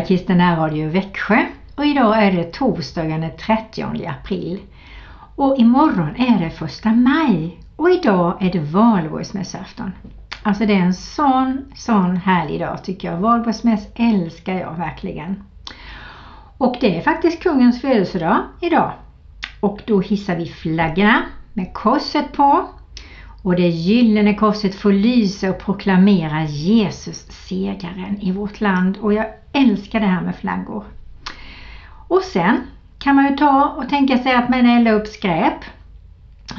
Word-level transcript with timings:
här 0.00 0.04
är 0.04 0.08
Kristen 0.08 0.56
Radio 0.56 0.88
Växjö 0.88 1.46
och 1.76 1.86
idag 1.86 2.22
är 2.22 2.32
det 2.32 2.52
torsdagen 2.52 3.20
den 3.20 3.36
30 3.36 4.06
april. 4.06 4.60
Och 5.36 5.58
imorgon 5.58 6.16
är 6.16 6.44
det 6.44 6.50
första 6.50 6.92
maj 6.92 7.60
och 7.76 7.90
idag 7.90 8.36
är 8.40 8.52
det 8.52 8.58
valborgsmässoafton. 8.58 9.92
Alltså 10.42 10.66
det 10.66 10.74
är 10.74 10.80
en 10.80 10.94
sån, 10.94 11.64
sån 11.74 12.16
härlig 12.16 12.60
dag 12.60 12.84
tycker 12.84 13.10
jag. 13.10 13.18
Valborgsmäss 13.18 13.88
älskar 13.94 14.54
jag 14.54 14.74
verkligen. 14.74 15.42
Och 16.58 16.76
det 16.80 16.96
är 16.96 17.02
faktiskt 17.02 17.42
kungens 17.42 17.80
födelsedag 17.80 18.38
idag. 18.60 18.92
Och 19.60 19.82
då 19.86 20.00
hissar 20.00 20.36
vi 20.36 20.46
flaggorna 20.46 21.22
med 21.52 21.74
korset 21.74 22.32
på 22.32 22.68
och 23.42 23.56
det 23.56 23.68
gyllene 23.68 24.34
korset 24.34 24.74
får 24.74 24.92
lysa 24.92 25.50
och 25.50 25.58
proklamera 25.58 26.44
Jesus 26.44 27.26
segaren 27.28 28.20
i 28.20 28.32
vårt 28.32 28.60
land 28.60 28.96
och 29.00 29.12
jag 29.12 29.26
älskar 29.52 30.00
det 30.00 30.06
här 30.06 30.20
med 30.20 30.36
flaggor. 30.36 30.84
Och 32.08 32.22
sen 32.22 32.60
kan 32.98 33.16
man 33.16 33.30
ju 33.30 33.36
ta 33.36 33.74
och 33.76 33.88
tänka 33.88 34.18
sig 34.18 34.34
att 34.34 34.48
man 34.48 34.66
eldar 34.66 34.92
upp 34.92 35.06
skräp. 35.06 35.64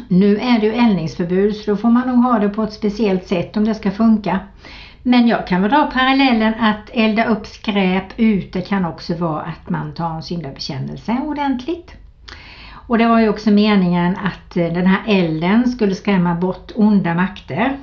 Nu 0.07 0.37
är 0.37 0.59
det 0.59 0.65
ju 0.65 0.73
eldningsförbud 0.73 1.55
så 1.55 1.71
då 1.71 1.77
får 1.77 1.89
man 1.89 2.07
nog 2.07 2.23
ha 2.23 2.39
det 2.39 2.49
på 2.49 2.63
ett 2.63 2.73
speciellt 2.73 3.27
sätt 3.27 3.57
om 3.57 3.65
det 3.65 3.75
ska 3.75 3.91
funka. 3.91 4.39
Men 5.03 5.27
jag 5.27 5.47
kan 5.47 5.61
väl 5.61 5.71
dra 5.71 5.91
parallellen 5.93 6.53
att 6.53 6.89
elda 6.93 7.25
upp 7.25 7.45
skräp 7.47 8.03
ute 8.17 8.61
kan 8.61 8.85
också 8.85 9.15
vara 9.15 9.41
att 9.41 9.69
man 9.69 9.93
tar 9.93 10.15
en 10.15 10.23
syndabekännelse 10.23 11.17
ordentligt. 11.25 12.00
Och 12.87 12.97
det 12.97 13.07
var 13.07 13.19
ju 13.19 13.29
också 13.29 13.51
meningen 13.51 14.17
att 14.17 14.57
eh, 14.57 14.73
den 14.73 14.87
här 14.87 15.01
elden 15.07 15.67
skulle 15.67 15.95
skrämma 15.95 16.35
bort 16.35 16.71
onda 16.75 17.13
makter. 17.13 17.77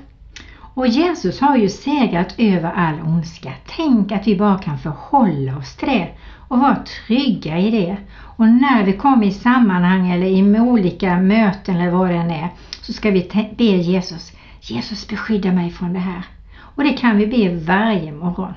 Och 0.75 0.87
Jesus 0.87 1.41
har 1.41 1.57
ju 1.57 1.69
segrat 1.69 2.35
över 2.39 2.73
all 2.73 3.01
ondska. 3.01 3.53
Tänk 3.67 4.13
att 4.13 4.27
vi 4.27 4.37
bara 4.37 4.59
kan 4.59 4.79
förhålla 4.79 5.57
oss 5.57 5.77
till 5.77 5.89
det 5.89 6.09
och 6.49 6.59
vara 6.59 6.77
trygga 7.07 7.59
i 7.59 7.71
det. 7.71 7.97
Och 8.37 8.49
när 8.49 8.85
vi 8.85 8.93
kommer 8.93 9.27
i 9.27 9.33
sammanhang 9.33 10.11
eller 10.11 10.27
i 10.27 10.61
olika 10.61 11.17
möten 11.17 11.77
eller 11.77 11.91
vad 11.91 12.11
det 12.11 12.17
än 12.17 12.31
är 12.31 12.49
så 12.81 12.93
ska 12.93 13.11
vi 13.11 13.53
be 13.59 13.65
Jesus, 13.65 14.33
Jesus 14.61 15.09
beskydda 15.09 15.53
mig 15.53 15.71
från 15.71 15.93
det 15.93 15.99
här. 15.99 16.23
Och 16.61 16.85
det 16.85 16.93
kan 16.93 17.17
vi 17.17 17.27
be 17.27 17.73
varje 17.73 18.13
morgon. 18.13 18.55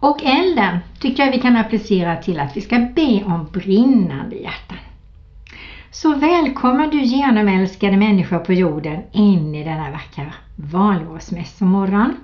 Och 0.00 0.24
elden 0.24 0.78
tycker 0.98 1.24
jag 1.24 1.32
vi 1.32 1.40
kan 1.40 1.56
applicera 1.56 2.16
till 2.16 2.40
att 2.40 2.56
vi 2.56 2.60
ska 2.60 2.78
be 2.78 3.24
om 3.24 3.48
brinnande 3.52 4.36
hjärtan. 4.36 4.78
Så 5.94 6.14
välkommen 6.14 6.90
du 6.90 7.02
genomälskade 7.02 7.96
människa 7.96 8.38
på 8.38 8.52
jorden 8.52 9.02
in 9.12 9.54
i 9.54 9.64
denna 9.64 9.90
vackra 9.90 10.32
valborgsmässomorgon. 10.56 12.16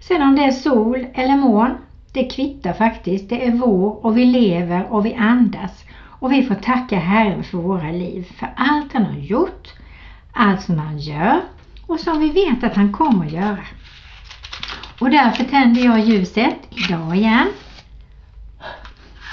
Sen 0.00 0.22
om 0.22 0.36
det 0.36 0.44
är 0.44 0.50
sol 0.50 1.06
eller 1.14 1.36
moln, 1.36 1.74
det 2.12 2.24
kvittar 2.24 2.72
faktiskt. 2.72 3.28
Det 3.28 3.46
är 3.46 3.52
vår 3.52 4.06
och 4.06 4.18
vi 4.18 4.24
lever 4.24 4.92
och 4.92 5.06
vi 5.06 5.14
andas. 5.14 5.84
Och 6.04 6.32
vi 6.32 6.42
får 6.42 6.54
tacka 6.54 6.98
Herren 6.98 7.44
för 7.44 7.58
våra 7.58 7.90
liv, 7.90 8.32
för 8.38 8.48
allt 8.56 8.92
han 8.92 9.04
har 9.04 9.18
gjort, 9.18 9.68
allt 10.32 10.62
som 10.62 10.78
han 10.78 10.98
gör 10.98 11.40
och 11.86 12.00
som 12.00 12.20
vi 12.20 12.30
vet 12.30 12.64
att 12.64 12.76
han 12.76 12.92
kommer 12.92 13.26
att 13.26 13.32
göra. 13.32 13.64
Och 15.00 15.10
därför 15.10 15.44
tänder 15.44 15.84
jag 15.84 16.00
ljuset 16.00 16.56
idag 16.70 17.16
igen 17.16 17.48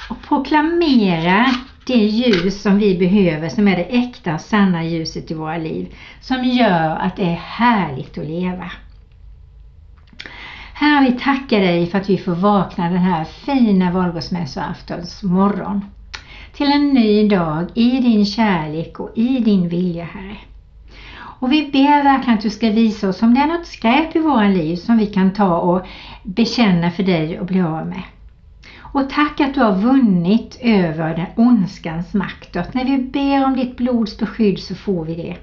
och 0.10 0.22
proklamerar 0.22 1.69
det 1.94 2.06
ljus 2.06 2.62
som 2.62 2.78
vi 2.78 2.98
behöver 2.98 3.50
som 3.50 3.68
är 3.68 3.76
det 3.76 3.84
äkta 3.84 4.34
och 4.34 4.42
sanna 4.42 4.84
ljuset 4.84 5.32
i 5.32 5.34
våra 5.34 5.58
liv 5.58 5.96
som 6.22 6.44
gör 6.44 6.96
att 6.96 7.16
det 7.16 7.24
är 7.24 7.42
härligt 7.46 8.18
att 8.18 8.26
leva. 8.26 8.72
Herre, 10.74 11.10
vi 11.10 11.20
tackar 11.20 11.60
dig 11.60 11.88
för 11.88 11.98
att 11.98 12.10
vi 12.10 12.18
får 12.18 12.36
vakna 12.36 12.90
den 12.90 12.98
här 12.98 13.24
fina 13.26 13.92
valborgsmässoaftons 13.92 15.24
morgon 15.24 15.86
till 16.54 16.72
en 16.72 16.94
ny 16.94 17.28
dag 17.28 17.66
i 17.76 18.00
din 18.00 18.26
kärlek 18.26 19.00
och 19.00 19.12
i 19.16 19.40
din 19.40 19.70
vilja, 19.70 20.04
Herre. 20.04 20.38
Och 21.40 21.52
vi 21.52 21.70
ber 21.72 22.04
verkligen 22.04 22.38
att 22.38 22.44
du 22.44 22.50
ska 22.50 22.70
visa 22.70 23.10
oss 23.10 23.22
om 23.22 23.34
det 23.34 23.42
är 23.42 23.48
något 23.48 23.68
skräp 23.68 24.16
i 24.16 24.20
våra 24.20 24.48
liv 24.48 24.76
som 24.76 24.98
vi 24.98 25.06
kan 25.06 25.34
ta 25.34 25.58
och 25.58 25.86
bekänna 26.24 26.92
för 26.92 27.04
dig 27.04 27.40
och 27.40 27.46
bli 27.46 27.62
av 27.62 27.88
med. 27.88 28.04
Och 28.92 29.10
tack 29.10 29.40
att 29.40 29.56
du 29.56 29.62
har 29.62 29.76
vunnit 29.76 30.58
över 30.62 31.16
den 31.16 31.28
ondskans 31.36 32.14
makt 32.14 32.56
och 32.56 32.62
att 32.62 32.74
när 32.74 32.86
vi 32.86 32.98
ber 32.98 33.46
om 33.46 33.56
ditt 33.56 33.78
blods 33.78 34.18
beskydd 34.18 34.60
så 34.60 34.76
får 34.76 35.06
vi 35.06 35.16
det. 35.16 35.38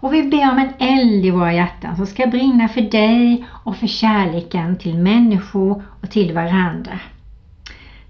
Och 0.00 0.14
vi 0.14 0.22
ber 0.22 0.50
om 0.50 0.58
en 0.58 0.72
eld 0.78 1.24
i 1.24 1.30
våra 1.30 1.52
hjärtan 1.52 1.96
som 1.96 2.06
ska 2.06 2.26
brinna 2.26 2.68
för 2.68 2.80
dig 2.80 3.44
och 3.64 3.76
för 3.76 3.86
kärleken 3.86 4.76
till 4.76 4.94
människor 4.94 5.82
och 6.02 6.10
till 6.10 6.34
varandra. 6.34 7.00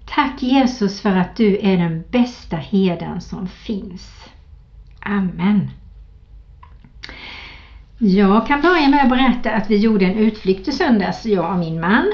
Tack 0.05 0.43
Jesus 0.43 1.01
för 1.01 1.15
att 1.15 1.35
du 1.35 1.57
är 1.61 1.77
den 1.77 2.03
bästa 2.11 2.55
heden 2.55 3.21
som 3.21 3.47
finns. 3.47 4.29
Amen. 4.99 5.69
Jag 7.97 8.47
kan 8.47 8.61
börja 8.61 8.89
med 8.89 9.03
att 9.03 9.09
berätta 9.09 9.51
att 9.51 9.69
vi 9.69 9.77
gjorde 9.77 10.05
en 10.05 10.15
utflykt 10.15 10.67
i 10.67 10.71
söndags, 10.71 11.25
jag 11.25 11.51
och 11.51 11.59
min 11.59 11.79
man. 11.79 12.11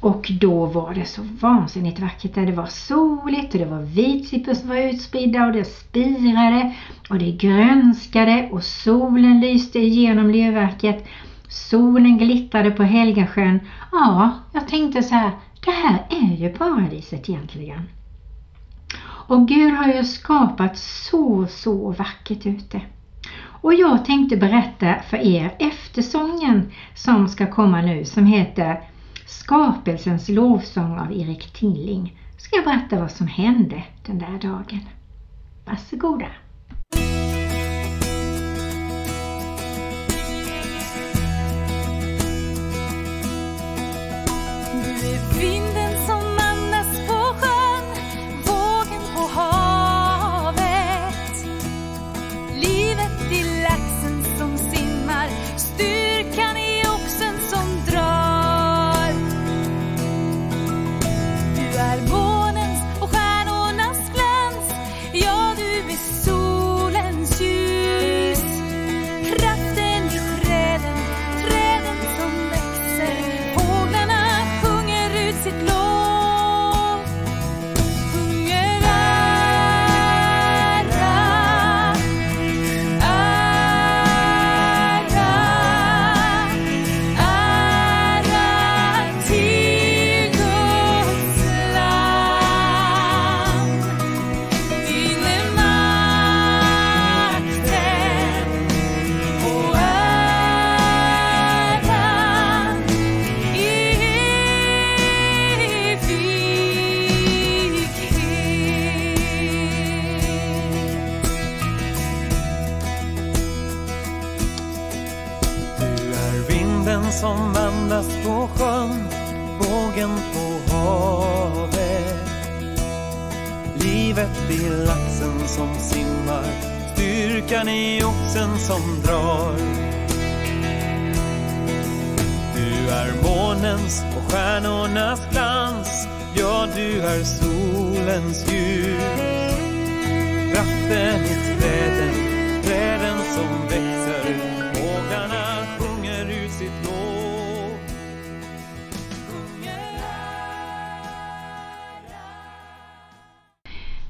Och 0.00 0.30
då 0.40 0.66
var 0.66 0.94
det 0.94 1.04
så 1.04 1.22
vansinnigt 1.40 2.00
vackert. 2.00 2.34
där. 2.34 2.46
Det 2.46 2.52
var 2.52 2.66
soligt 2.66 3.54
och 3.54 3.60
det 3.60 3.66
var 3.66 3.82
vitsippor 3.82 4.54
som 4.54 4.68
var 4.68 4.76
utspridda 4.76 5.46
och 5.46 5.52
det 5.52 5.64
spirade 5.64 6.74
och 7.10 7.18
det 7.18 7.32
grönskade 7.32 8.48
och 8.52 8.64
solen 8.64 9.40
lyste 9.40 9.78
igenom 9.78 10.30
lövverket. 10.30 11.06
Solen 11.48 12.18
glittrade 12.18 12.70
på 12.70 12.82
Helgasjön. 12.82 13.60
Ja, 13.92 14.30
jag 14.52 14.68
tänkte 14.68 15.02
så 15.02 15.14
här, 15.14 15.30
det 15.64 15.70
här 15.70 16.06
är 16.10 16.36
ju 16.36 16.48
paradiset 16.48 17.28
egentligen. 17.28 17.82
Och 19.28 19.48
Gud 19.48 19.74
har 19.74 19.92
ju 19.92 20.04
skapat 20.04 20.78
så, 20.78 21.46
så 21.46 21.90
vackert 21.90 22.46
ute. 22.46 22.80
Och 23.60 23.74
jag 23.74 24.04
tänkte 24.04 24.36
berätta 24.36 24.94
för 25.10 25.16
er 25.16 25.54
eftersången 25.58 26.70
som 26.94 27.28
ska 27.28 27.46
komma 27.46 27.80
nu 27.82 28.04
som 28.04 28.26
heter 28.26 28.80
Skapelsens 29.26 30.28
lovsång 30.28 30.98
av 30.98 31.12
Erik 31.12 31.52
Tilling 31.52 32.20
ska 32.36 32.56
jag 32.56 32.64
berätta 32.64 33.00
vad 33.00 33.10
som 33.10 33.26
hände 33.26 33.84
den 34.06 34.18
där 34.18 34.38
dagen. 34.38 34.80
Varsågoda! 35.64 36.28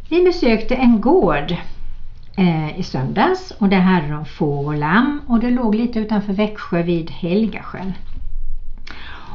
Vi 0.09 0.25
besökte 0.25 0.75
en 0.75 1.01
gård 1.01 1.57
eh, 2.37 2.79
i 2.79 2.83
söndags 2.83 3.51
och 3.59 3.69
där 3.69 3.81
hade 3.81 4.09
de 4.09 4.25
får 4.25 4.67
och 4.67 4.77
lamm 4.77 5.21
och 5.27 5.41
det 5.41 5.51
låg 5.51 5.75
lite 5.75 5.99
utanför 5.99 6.33
Växjö 6.33 6.83
vid 6.83 7.11
Helgasjön. 7.11 7.93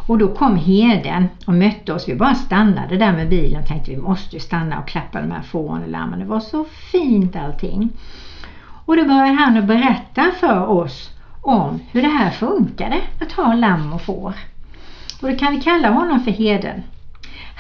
Och 0.08 0.18
då 0.18 0.36
kom 0.36 0.58
herden 0.58 1.28
och 1.46 1.54
mötte 1.54 1.94
oss. 1.94 2.10
Vi 2.10 2.16
bara 2.16 2.36
stannade 2.36 2.98
där 2.98 3.14
med 3.14 3.30
bilen 3.30 3.62
och 3.62 3.68
tänkte 3.68 3.92
vi 3.92 3.98
måste 3.98 4.36
ju 4.36 4.40
stanna 4.40 4.80
och 4.80 4.88
klappa 4.88 5.22
de 5.22 5.32
här 5.32 5.42
fåren 5.42 5.84
och 5.84 5.90
lammen. 5.90 6.20
Det 6.20 6.26
var 6.26 6.40
så 6.40 6.66
fint 6.92 7.36
allting. 7.36 7.90
Och 8.86 8.98
då 8.98 9.04
började 9.04 9.34
han 9.34 9.58
att 9.58 9.66
berätta 9.66 10.32
för 10.40 10.66
oss 10.66 11.10
om 11.42 11.80
hur 11.92 12.02
det 12.02 12.08
här 12.08 12.32
funkade 12.32 13.02
att 13.20 13.32
ha 13.32 13.54
lamm 13.54 13.94
och 13.94 14.02
får. 14.02 14.34
Och 15.22 15.32
då 15.32 15.38
kan 15.38 15.56
vi 15.56 15.62
kalla 15.62 15.90
honom 15.90 16.20
för 16.20 16.32
herden. 16.32 16.84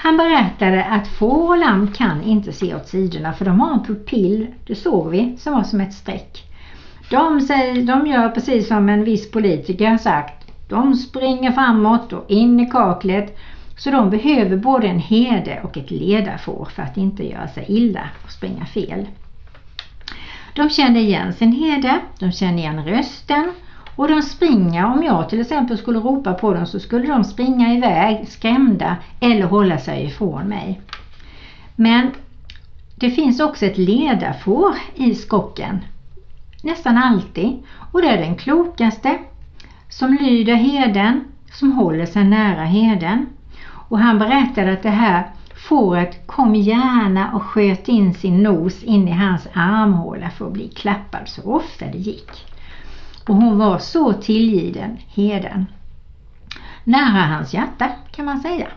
Han 0.03 0.17
berättade 0.17 0.83
att 0.83 1.07
får 1.07 1.49
och 1.49 1.57
lamm 1.57 1.87
kan 1.87 2.23
inte 2.23 2.53
se 2.53 2.75
åt 2.75 2.87
sidorna 2.87 3.33
för 3.33 3.45
de 3.45 3.59
har 3.59 3.73
en 3.73 3.85
pupill, 3.85 4.47
det 4.65 4.75
såg 4.75 5.09
vi, 5.09 5.37
som 5.37 5.53
var 5.53 5.63
som 5.63 5.81
ett 5.81 5.93
streck. 5.93 6.43
De, 7.09 7.41
säger, 7.41 7.83
de 7.83 8.07
gör 8.07 8.29
precis 8.29 8.67
som 8.67 8.89
en 8.89 9.03
viss 9.03 9.31
politiker 9.31 9.89
har 9.89 9.97
sagt. 9.97 10.51
De 10.69 10.95
springer 10.95 11.51
framåt 11.51 12.13
och 12.13 12.31
in 12.31 12.59
i 12.59 12.69
kaklet. 12.69 13.37
Så 13.77 13.91
de 13.91 14.09
behöver 14.09 14.57
både 14.57 14.87
en 14.87 14.99
herde 14.99 15.59
och 15.63 15.77
ett 15.77 15.91
ledarfår 15.91 16.67
för 16.75 16.83
att 16.83 16.97
inte 16.97 17.29
göra 17.29 17.47
sig 17.47 17.65
illa 17.67 18.09
och 18.23 18.31
springa 18.31 18.65
fel. 18.65 19.07
De 20.55 20.69
kände 20.69 20.99
igen 20.99 21.33
sin 21.33 21.51
herde, 21.51 21.99
de 22.19 22.31
kände 22.31 22.61
igen 22.61 22.85
rösten 22.85 23.51
och 23.95 24.07
de 24.07 24.21
springer, 24.21 24.85
om 24.85 25.03
jag 25.03 25.29
till 25.29 25.41
exempel 25.41 25.77
skulle 25.77 25.99
ropa 25.99 26.33
på 26.33 26.53
dem 26.53 26.65
så 26.65 26.79
skulle 26.79 27.07
de 27.07 27.23
springa 27.23 27.73
iväg 27.73 28.27
skrämda 28.27 28.97
eller 29.19 29.45
hålla 29.45 29.77
sig 29.77 30.05
ifrån 30.05 30.43
mig. 30.43 30.81
Men 31.75 32.11
det 32.95 33.11
finns 33.11 33.39
också 33.39 33.65
ett 33.65 33.77
ledarfår 33.77 34.75
i 34.95 35.15
skocken. 35.15 35.79
Nästan 36.63 36.97
alltid. 36.97 37.63
Och 37.91 38.01
det 38.01 38.07
är 38.07 38.17
den 38.17 38.35
klokaste 38.35 39.19
som 39.89 40.17
lyder 40.21 40.55
heden, 40.55 41.23
som 41.51 41.71
håller 41.71 42.05
sig 42.05 42.23
nära 42.23 42.63
heden. 42.63 43.25
Och 43.89 43.99
han 43.99 44.19
berättade 44.19 44.73
att 44.73 44.83
det 44.83 44.89
här 44.89 45.29
fåret 45.55 46.27
kom 46.27 46.55
gärna 46.55 47.33
och 47.33 47.43
sköt 47.43 47.87
in 47.87 48.13
sin 48.13 48.43
nos 48.43 48.83
in 48.83 49.07
i 49.07 49.11
hans 49.11 49.47
armhåla 49.53 50.29
för 50.29 50.47
att 50.47 50.53
bli 50.53 50.67
klappad 50.67 51.27
så 51.27 51.41
ofta 51.41 51.85
det 51.85 51.97
gick. 51.97 52.50
Och 53.27 53.35
hon 53.35 53.57
var 53.57 53.77
så 53.77 54.13
tillgiven 54.13 54.97
heden. 55.07 55.65
Nära 56.83 57.21
hans 57.21 57.53
hjärta 57.53 57.89
kan 58.11 58.25
man 58.25 58.39
säga. 58.39 58.67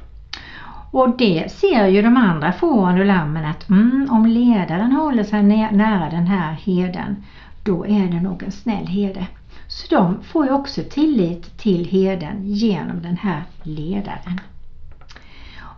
Och 0.90 1.16
det 1.16 1.52
ser 1.52 1.86
ju 1.86 2.02
de 2.02 2.16
andra 2.16 2.52
fåren 2.52 2.98
och 3.00 3.06
lammen 3.06 3.44
att 3.44 3.68
mm, 3.68 4.06
om 4.10 4.26
ledaren 4.26 4.92
håller 4.92 5.24
sig 5.24 5.42
nära 5.42 6.10
den 6.10 6.26
här 6.26 6.52
heden 6.52 7.24
då 7.64 7.86
är 7.86 8.06
det 8.06 8.20
nog 8.20 8.42
en 8.42 8.52
snäll 8.52 8.86
herde. 8.86 9.26
Så 9.66 9.94
de 9.94 10.22
får 10.22 10.46
ju 10.46 10.52
också 10.52 10.82
tillit 10.90 11.58
till 11.58 11.84
heden 11.84 12.36
genom 12.46 13.02
den 13.02 13.16
här 13.16 13.42
ledaren. 13.62 14.40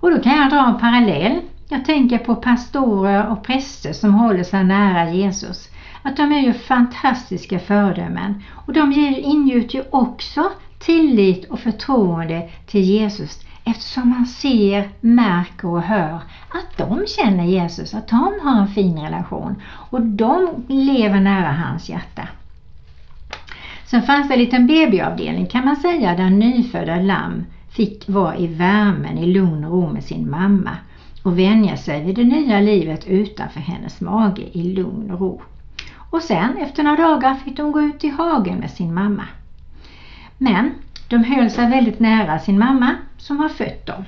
Och 0.00 0.10
då 0.10 0.18
kan 0.18 0.36
jag 0.36 0.50
dra 0.50 0.66
en 0.66 0.78
parallell. 0.78 1.40
Jag 1.68 1.84
tänker 1.84 2.18
på 2.18 2.34
pastorer 2.34 3.26
och 3.26 3.44
präster 3.44 3.92
som 3.92 4.14
håller 4.14 4.44
sig 4.44 4.64
nära 4.64 5.10
Jesus. 5.10 5.68
Att 6.06 6.16
de 6.16 6.32
är 6.32 6.40
ju 6.40 6.52
fantastiska 6.52 7.58
föredömen 7.58 8.42
och 8.66 8.72
de 8.72 8.92
ingjuter 9.24 9.78
ju 9.78 9.84
också 9.90 10.50
tillit 10.78 11.44
och 11.44 11.60
förtroende 11.60 12.48
till 12.66 12.80
Jesus 12.80 13.40
eftersom 13.64 14.10
man 14.10 14.26
ser, 14.26 14.88
märker 15.00 15.68
och 15.68 15.82
hör 15.82 16.20
att 16.48 16.76
de 16.76 17.04
känner 17.06 17.44
Jesus, 17.44 17.94
att 17.94 18.08
de 18.08 18.32
har 18.42 18.60
en 18.60 18.68
fin 18.68 18.98
relation 18.98 19.62
och 19.90 20.00
de 20.00 20.48
lever 20.68 21.20
nära 21.20 21.52
hans 21.52 21.88
hjärta. 21.88 22.28
Sen 23.84 24.02
fanns 24.02 24.28
det 24.28 24.34
en 24.34 24.40
liten 24.40 24.66
babyavdelning 24.66 25.46
kan 25.46 25.64
man 25.64 25.76
säga 25.76 26.14
där 26.14 26.30
nyfödda 26.30 26.96
lamm 26.96 27.44
fick 27.70 28.08
vara 28.08 28.36
i 28.36 28.46
värmen 28.46 29.18
i 29.18 29.26
lugn 29.26 29.64
och 29.64 29.70
ro 29.70 29.92
med 29.92 30.04
sin 30.04 30.30
mamma 30.30 30.76
och 31.22 31.38
vänja 31.38 31.76
sig 31.76 32.04
vid 32.04 32.14
det 32.14 32.24
nya 32.24 32.60
livet 32.60 33.06
utanför 33.06 33.60
hennes 33.60 34.00
mage 34.00 34.42
i 34.52 34.62
lugn 34.62 35.10
och 35.10 35.20
ro. 35.20 35.42
Och 36.16 36.22
sen 36.22 36.56
efter 36.56 36.82
några 36.82 36.96
dagar 36.96 37.34
fick 37.34 37.56
de 37.56 37.72
gå 37.72 37.82
ut 37.82 38.04
i 38.04 38.08
hagen 38.08 38.58
med 38.58 38.70
sin 38.70 38.94
mamma. 38.94 39.24
Men 40.38 40.70
de 41.08 41.24
höll 41.24 41.50
sig 41.50 41.70
väldigt 41.70 42.00
nära 42.00 42.38
sin 42.38 42.58
mamma 42.58 42.96
som 43.16 43.38
har 43.38 43.48
fött 43.48 43.86
dem. 43.86 44.04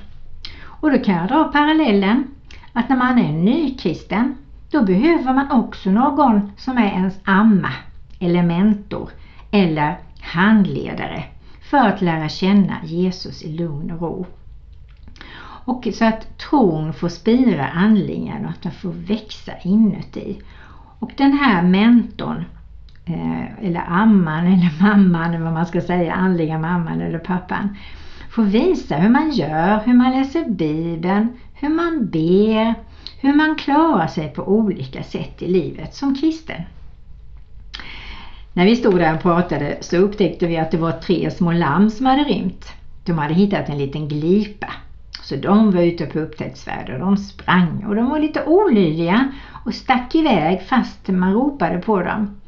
Och 0.63 0.91
då 0.91 0.97
kan 0.97 1.15
jag 1.15 1.27
dra 1.27 1.43
parallellen 1.43 2.27
att 2.73 2.89
när 2.89 2.97
man 2.97 3.19
är 3.19 3.31
nykristen 3.31 4.35
då 4.71 4.83
behöver 4.83 5.33
man 5.33 5.51
också 5.51 5.91
någon 5.91 6.51
som 6.57 6.77
är 6.77 6.91
ens 6.91 7.19
amma 7.23 7.73
eller 8.19 8.43
mentor 8.43 9.09
eller 9.51 9.97
handledare 10.21 11.23
för 11.61 11.87
att 11.87 12.01
lära 12.01 12.29
känna 12.29 12.77
Jesus 12.83 13.43
i 13.43 13.53
lugn 13.57 13.91
och 13.91 14.01
ro. 14.01 14.25
Och 15.65 15.87
så 15.93 16.05
att 16.05 16.37
tron 16.37 16.93
får 16.93 17.09
spira 17.09 17.67
andligen 17.67 18.45
och 18.45 18.51
att 18.51 18.61
den 18.61 18.71
får 18.71 18.91
växa 18.91 19.51
inuti. 19.63 20.41
Och 20.99 21.11
den 21.17 21.33
här 21.33 21.63
mentorn, 21.63 22.45
eh, 23.05 23.65
eller 23.65 23.83
amman 23.87 24.45
eller 24.45 24.81
mamman 24.81 25.33
eller 25.33 25.43
vad 25.43 25.53
man 25.53 25.65
ska 25.65 25.81
säga, 25.81 26.13
andliga 26.13 26.59
mamman 26.59 27.01
eller 27.01 27.19
pappan, 27.19 27.77
får 28.31 28.43
visa 28.43 28.95
hur 28.95 29.09
man 29.09 29.31
gör, 29.31 29.79
hur 29.85 29.93
man 29.93 30.11
läser 30.11 30.49
Bibeln, 30.49 31.29
hur 31.53 31.69
man 31.69 32.09
ber, 32.09 32.75
hur 33.21 33.33
man 33.33 33.55
klarar 33.55 34.07
sig 34.07 34.29
på 34.29 34.43
olika 34.43 35.03
sätt 35.03 35.41
i 35.41 35.47
livet 35.47 35.95
som 35.95 36.15
kristen. 36.15 36.61
När 38.53 38.65
vi 38.65 38.75
stod 38.75 38.99
där 38.99 39.15
och 39.15 39.21
pratade 39.21 39.77
så 39.81 39.97
upptäckte 39.97 40.47
vi 40.47 40.57
att 40.57 40.71
det 40.71 40.77
var 40.77 40.91
tre 40.91 41.31
små 41.31 41.51
lamm 41.51 41.89
som 41.89 42.05
hade 42.05 42.23
rymt. 42.23 42.73
De 43.05 43.17
hade 43.17 43.33
hittat 43.33 43.69
en 43.69 43.77
liten 43.77 44.07
glipa. 44.07 44.67
Så 45.21 45.35
de 45.35 45.71
var 45.71 45.81
ute 45.81 46.05
på 46.05 46.19
upptäcktsfärd 46.19 46.89
och 46.89 46.99
de 46.99 47.17
sprang 47.17 47.85
och 47.87 47.95
de 47.95 48.09
var 48.09 48.19
lite 48.19 48.45
olydiga 48.45 49.31
och 49.65 49.73
stack 49.73 50.15
iväg 50.15 50.61
fast 50.61 51.07
man 51.07 51.33
ropade 51.33 51.77
på 51.77 52.01
dem. 52.01 52.39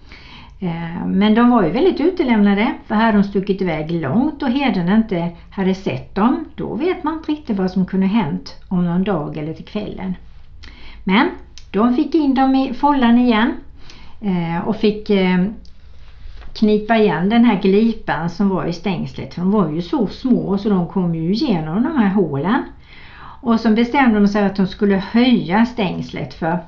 Eh, 0.59 1.05
men 1.07 1.35
de 1.35 1.49
var 1.49 1.63
ju 1.63 1.69
väldigt 1.69 1.99
utelämnade 1.99 2.73
för 2.87 2.95
hade 2.95 3.17
de 3.17 3.23
stuckit 3.23 3.61
iväg 3.61 3.91
långt 3.91 4.43
och 4.43 4.49
herden 4.49 4.89
inte 4.89 5.29
hade 5.49 5.75
sett 5.75 6.15
dem 6.15 6.45
då 6.55 6.75
vet 6.75 7.03
man 7.03 7.13
inte 7.13 7.31
riktigt 7.31 7.57
vad 7.57 7.71
som 7.71 7.85
kunde 7.85 8.05
hänt 8.07 8.55
om 8.67 8.85
någon 8.85 9.03
dag 9.03 9.37
eller 9.37 9.53
till 9.53 9.65
kvällen. 9.65 10.15
Men 11.03 11.29
de 11.71 11.95
fick 11.95 12.15
in 12.15 12.33
dem 12.33 12.55
i 12.55 12.73
follan 12.73 13.17
igen 13.17 13.53
eh, 14.21 14.67
och 14.67 14.75
fick 14.75 15.09
eh, 15.09 15.45
knipa 16.53 16.97
igen 16.97 17.29
den 17.29 17.45
här 17.45 17.61
glipan 17.61 18.29
som 18.29 18.49
var 18.49 18.65
i 18.65 18.73
stängslet. 18.73 19.33
För 19.33 19.41
de 19.41 19.51
var 19.51 19.69
ju 19.69 19.81
så 19.81 20.07
små 20.07 20.57
så 20.57 20.69
de 20.69 20.87
kom 20.87 21.15
ju 21.15 21.33
igenom 21.33 21.83
de 21.83 21.97
här 21.97 22.09
hålen. 22.09 22.63
Och 23.41 23.59
så 23.59 23.69
bestämde 23.69 24.19
de 24.19 24.27
sig 24.27 24.45
att 24.45 24.55
de 24.55 24.67
skulle 24.67 24.95
höja 24.95 25.65
stängslet 25.65 26.33
för 26.33 26.59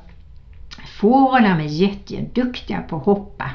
fåren 1.00 1.60
är 1.60 1.64
jätteduktiga 1.64 2.82
på 2.82 2.96
att 2.96 3.06
hoppa. 3.06 3.50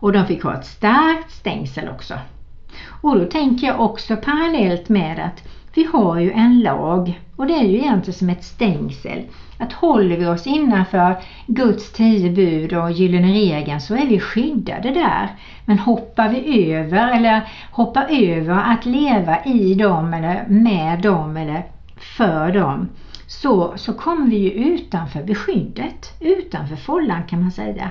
Och 0.00 0.12
de 0.12 0.26
fick 0.26 0.42
ha 0.42 0.54
ett 0.54 0.66
starkt 0.66 1.30
stängsel 1.30 1.88
också. 1.88 2.14
Och 2.86 3.18
då 3.18 3.24
tänker 3.24 3.66
jag 3.66 3.80
också 3.80 4.16
parallellt 4.16 4.88
med 4.88 5.18
att 5.18 5.48
vi 5.74 5.84
har 5.92 6.18
ju 6.18 6.32
en 6.32 6.62
lag 6.62 7.20
och 7.36 7.46
det 7.46 7.54
är 7.54 7.64
ju 7.64 7.78
egentligen 7.78 8.18
som 8.18 8.30
ett 8.30 8.44
stängsel. 8.44 9.22
Att 9.58 9.72
håller 9.72 10.16
vi 10.16 10.26
oss 10.26 10.46
innanför 10.46 11.16
Guds 11.46 11.92
tio 11.92 12.30
bud 12.30 12.72
och 12.72 12.92
gyllene 12.92 13.32
regeln 13.32 13.80
så 13.80 13.94
är 13.94 14.06
vi 14.06 14.20
skyddade 14.20 14.90
där. 14.90 15.28
Men 15.64 15.78
hoppar 15.78 16.28
vi 16.28 16.72
över 16.72 17.16
eller 17.16 17.40
hoppar 17.70 18.06
över 18.10 18.72
att 18.72 18.86
leva 18.86 19.44
i 19.44 19.74
dem 19.74 20.14
eller 20.14 20.44
med 20.48 21.00
dem 21.00 21.36
eller 21.36 21.64
för 21.96 22.52
dem 22.52 22.88
så, 23.26 23.72
så 23.76 23.92
kommer 23.92 24.26
vi 24.26 24.36
ju 24.36 24.50
utanför 24.50 25.22
beskyddet, 25.22 26.16
utanför 26.20 26.76
follan 26.76 27.24
kan 27.24 27.40
man 27.40 27.50
säga. 27.50 27.90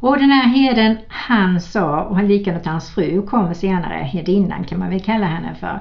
Och 0.00 0.18
den 0.18 0.30
här 0.30 0.48
heden 0.48 0.98
han 1.08 1.60
sa, 1.60 2.02
och 2.04 2.24
likadant 2.24 2.66
hans 2.66 2.90
fru 2.90 3.22
kommer 3.22 3.54
senare, 3.54 3.94
hedinnan 3.94 4.64
kan 4.64 4.78
man 4.78 4.90
väl 4.90 5.00
kalla 5.00 5.26
henne 5.26 5.54
för. 5.60 5.80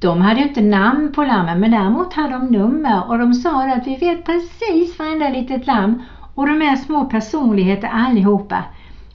De 0.00 0.20
hade 0.20 0.40
inte 0.40 0.60
namn 0.60 1.12
på 1.12 1.24
lammen 1.24 1.60
men 1.60 1.70
däremot 1.70 2.12
hade 2.12 2.32
de 2.32 2.46
nummer 2.46 3.08
och 3.08 3.18
de 3.18 3.34
sa 3.34 3.70
att 3.70 3.86
vi 3.86 3.96
vet 3.96 4.26
precis 4.26 4.98
varenda 4.98 5.28
litet 5.28 5.66
lamm 5.66 6.02
och 6.34 6.46
de 6.46 6.62
är 6.62 6.76
små 6.76 7.04
personligheter 7.04 7.88
allihopa. 7.88 8.64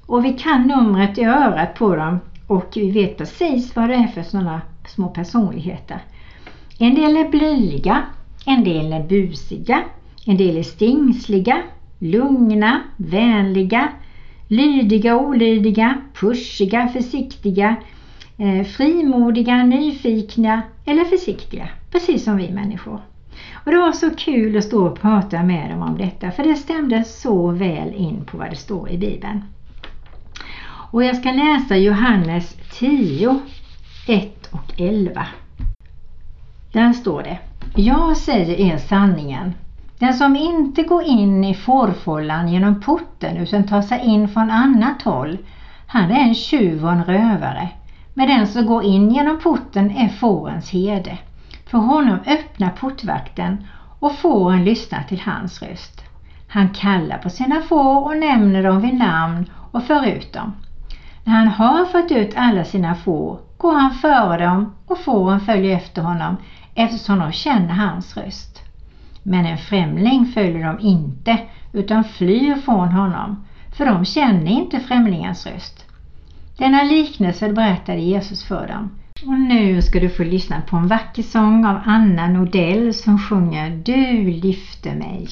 Och 0.05 0.25
vi 0.25 0.33
kan 0.33 0.67
numret 0.67 1.17
i 1.17 1.23
örat 1.23 1.75
på 1.75 1.95
dem 1.95 2.19
och 2.47 2.71
vi 2.75 2.91
vet 2.91 3.17
precis 3.17 3.75
vad 3.75 3.89
det 3.89 3.95
är 3.95 4.07
för 4.07 4.23
sådana 4.23 4.61
små 4.87 5.07
personligheter. 5.07 5.99
En 6.79 6.95
del 6.95 7.17
är 7.17 7.29
blyga, 7.29 8.03
en 8.45 8.63
del 8.63 8.93
är 8.93 9.03
busiga, 9.03 9.83
en 10.25 10.37
del 10.37 10.57
är 10.57 10.63
stingsliga, 10.63 11.57
lugna, 11.99 12.81
vänliga, 12.97 13.89
lydiga, 14.47 15.17
olydiga, 15.17 16.01
pushiga, 16.13 16.87
försiktiga, 16.87 17.75
eh, 18.37 18.65
frimodiga, 18.65 19.63
nyfikna 19.63 20.61
eller 20.85 21.03
försiktiga, 21.03 21.69
precis 21.91 22.23
som 22.23 22.37
vi 22.37 22.51
människor. 22.51 22.99
Och 23.53 23.71
Det 23.71 23.77
var 23.77 23.91
så 23.91 24.09
kul 24.15 24.57
att 24.57 24.63
stå 24.63 24.87
och 24.87 24.99
prata 25.01 25.43
med 25.43 25.71
dem 25.71 25.81
om 25.81 25.97
detta 25.97 26.31
för 26.31 26.43
det 26.43 26.55
stämde 26.55 27.03
så 27.03 27.51
väl 27.51 27.93
in 27.93 28.25
på 28.25 28.37
vad 28.37 28.49
det 28.49 28.55
står 28.55 28.89
i 28.89 28.97
Bibeln. 28.97 29.43
Och 30.91 31.03
jag 31.03 31.15
ska 31.15 31.31
läsa 31.31 31.77
Johannes 31.77 32.57
10, 32.79 33.39
1 34.07 34.49
och 34.51 34.81
11. 34.81 35.27
Där 36.71 36.93
står 36.93 37.23
det 37.23 37.39
Jag 37.75 38.17
säger 38.17 38.59
er 38.59 38.77
sanningen. 38.77 39.53
Den 39.99 40.13
som 40.13 40.35
inte 40.35 40.83
går 40.83 41.03
in 41.03 41.43
i 41.43 41.53
fårfållan 41.53 42.47
genom 42.47 42.81
porten 42.81 43.37
utan 43.37 43.67
tar 43.67 43.81
sig 43.81 43.99
in 43.99 44.29
från 44.29 44.51
annat 44.51 45.01
håll, 45.01 45.37
han 45.87 46.11
är 46.11 46.19
en 46.19 46.35
tjuv 46.35 46.85
och 46.85 46.91
en 46.91 47.05
rövare. 47.05 47.69
Men 48.13 48.27
den 48.27 48.47
som 48.47 48.65
går 48.65 48.83
in 48.83 49.11
genom 49.11 49.39
porten 49.39 49.91
är 49.91 50.09
fårens 50.09 50.69
herde. 50.69 51.17
För 51.65 51.77
honom 51.77 52.19
öppnar 52.27 52.69
portvakten 52.69 53.67
och 53.99 54.15
fåren 54.15 54.65
lyssnar 54.65 55.03
till 55.03 55.21
hans 55.21 55.61
röst. 55.61 56.01
Han 56.47 56.69
kallar 56.69 57.17
på 57.17 57.29
sina 57.29 57.61
får 57.61 58.05
och 58.05 58.17
nämner 58.17 58.63
dem 58.63 58.81
vid 58.81 58.93
namn 58.93 59.49
och 59.71 59.83
för 59.83 60.05
ut 60.05 60.33
dem. 60.33 60.53
När 61.23 61.33
han 61.33 61.47
har 61.47 61.85
fått 61.85 62.11
ut 62.11 62.33
alla 62.35 62.65
sina 62.65 62.95
får 62.95 63.39
går 63.57 63.73
han 63.73 63.91
före 63.91 64.45
dem 64.45 64.73
och 64.85 64.99
fåren 64.99 65.39
följer 65.39 65.75
efter 65.75 66.01
honom 66.01 66.37
eftersom 66.75 67.19
de 67.19 67.31
känner 67.31 67.73
hans 67.73 68.17
röst. 68.17 68.64
Men 69.27 69.45
en 69.45 69.57
främling 69.57 70.25
följer 70.25 70.65
de 70.65 70.79
inte 70.79 71.37
utan 71.73 72.03
flyr 72.03 72.55
från 72.55 72.87
honom 72.87 73.45
för 73.71 73.85
de 73.85 74.05
känner 74.05 74.51
inte 74.51 74.79
främlingens 74.79 75.45
röst. 75.47 75.85
Denna 76.57 76.83
liknelse 76.83 77.53
berättade 77.53 77.99
Jesus 77.99 78.43
för 78.43 78.67
dem. 78.67 78.89
Och 79.25 79.39
nu 79.39 79.81
ska 79.81 79.99
du 79.99 80.09
få 80.09 80.23
lyssna 80.23 80.61
på 80.61 80.75
en 80.75 80.87
vacker 80.87 81.23
sång 81.23 81.65
av 81.65 81.81
Anna 81.85 82.27
Nordell 82.27 82.93
som 82.93 83.19
sjunger 83.19 83.69
Du 83.69 84.31
lyfte 84.31 84.95
mig. 84.95 85.27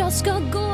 Jag 0.00 0.12
ska 0.12 0.38
gå. 0.52 0.69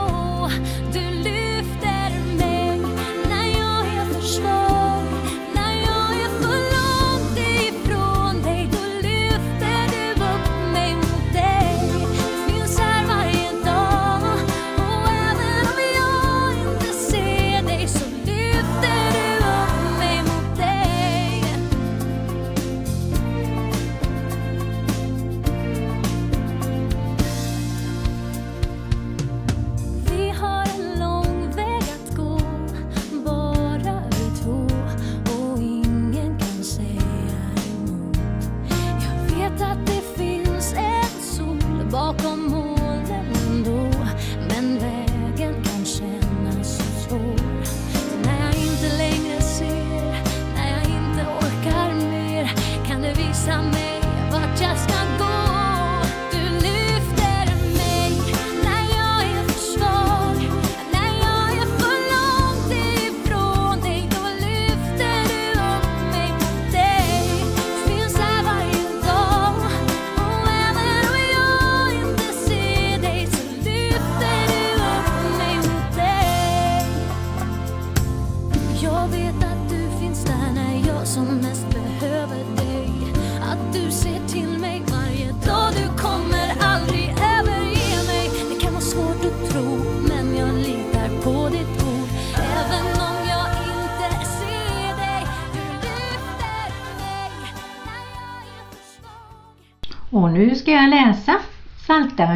Och 53.48 54.95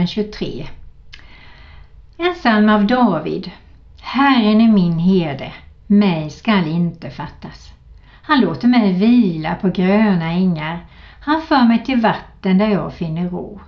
Psaltaren 0.00 0.06
23. 0.06 0.68
En 2.16 2.34
psalm 2.34 2.68
av 2.68 2.86
David. 2.86 3.50
Herren 4.00 4.60
är 4.60 4.68
min 4.68 4.98
herde, 4.98 5.52
mig 5.86 6.30
skall 6.30 6.66
inte 6.66 7.10
fattas. 7.10 7.72
Han 8.22 8.40
låter 8.40 8.68
mig 8.68 8.92
vila 8.92 9.54
på 9.54 9.68
gröna 9.68 10.30
ängar. 10.30 10.78
Han 11.20 11.42
för 11.42 11.64
mig 11.64 11.84
till 11.84 12.00
vatten 12.00 12.58
där 12.58 12.68
jag 12.68 12.94
finner 12.94 13.28
ro. 13.28 13.60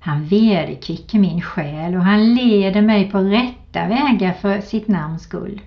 Han 0.00 0.24
vederkvicker 0.24 1.18
min 1.18 1.42
själ 1.42 1.94
och 1.94 2.04
han 2.04 2.34
leder 2.34 2.82
mig 2.82 3.10
på 3.10 3.18
rätta 3.18 3.86
vägar 3.86 4.32
för 4.32 4.60
sitt 4.60 4.88
namns 4.88 5.22
skull. 5.22 5.60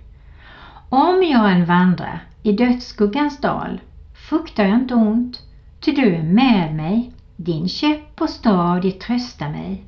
Om 0.90 1.24
jag 1.24 1.52
än 1.52 1.66
vandrar 1.66 2.20
i 2.44 2.52
dödsskuggans 2.52 3.42
dal 3.42 3.82
fruktar 4.30 4.64
jag 4.64 4.76
inte 4.76 4.96
ont, 4.96 5.40
ty 5.80 5.92
du 5.92 6.16
är 6.16 6.24
med 6.24 6.76
mig. 6.76 7.12
Din 7.36 7.70
käpp 7.70 8.22
och 8.22 8.30
stav, 8.30 8.82
de 8.82 8.92
tröstar 8.92 9.50
mig. 9.50 9.84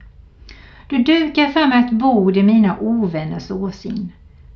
Du 0.90 0.98
dukar 0.98 1.48
för 1.48 1.68
mig 1.68 1.80
ett 1.80 1.92
bord 1.92 2.38
i 2.38 2.44
mina 2.44 2.78
ovänners 2.80 3.52
åsyn. 3.52 4.12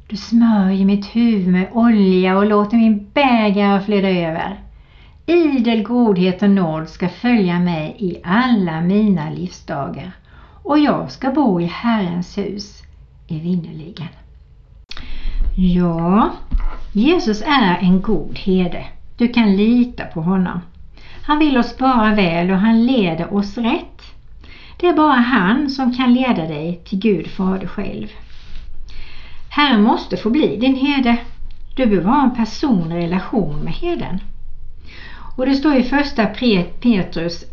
Du 0.07 0.17
smörjer 0.17 0.85
mitt 0.85 1.15
huvud 1.15 1.47
med 1.47 1.67
olja 1.71 2.37
och 2.37 2.45
låter 2.45 2.77
min 2.77 3.09
bägare 3.13 3.81
flöda 3.81 4.09
över. 4.09 4.59
Idel 5.25 5.83
godhet 5.83 6.41
och 6.41 6.49
nåd 6.49 6.89
ska 6.89 7.09
följa 7.09 7.59
mig 7.59 7.95
i 7.99 8.17
alla 8.23 8.81
mina 8.81 9.29
livsdagar 9.29 10.11
och 10.63 10.79
jag 10.79 11.11
ska 11.11 11.31
bo 11.31 11.61
i 11.61 11.65
Herrens 11.65 12.37
hus 12.37 12.83
evinnerligen. 13.27 14.07
Ja, 15.55 16.31
Jesus 16.93 17.41
är 17.41 17.77
en 17.81 18.01
god 18.01 18.39
herde. 18.39 18.85
Du 19.17 19.27
kan 19.27 19.55
lita 19.55 20.05
på 20.05 20.21
honom. 20.21 20.59
Han 21.23 21.39
vill 21.39 21.57
oss 21.57 21.77
bara 21.77 22.15
väl 22.15 22.51
och 22.51 22.57
han 22.57 22.85
leder 22.85 23.33
oss 23.33 23.57
rätt. 23.57 24.01
Det 24.81 24.87
är 24.87 24.93
bara 24.93 25.15
han 25.15 25.69
som 25.69 25.93
kan 25.93 26.13
leda 26.13 26.47
dig 26.47 26.81
till 26.85 26.99
Gud 26.99 27.27
Fader 27.27 27.67
själv. 27.67 28.07
Herren 29.49 29.83
måste 29.83 30.17
få 30.17 30.29
bli 30.29 30.57
din 30.57 30.75
herde. 30.75 31.17
Du 31.75 31.85
behöver 31.85 32.09
ha 32.09 32.23
en 32.23 32.35
personlig 32.35 32.95
relation 32.95 33.59
med 33.59 33.73
herden. 33.73 34.19
Och 35.37 35.45
det 35.45 35.55
står 35.55 35.75
i 35.75 35.83
första 35.83 36.25
Petrus 36.25 37.45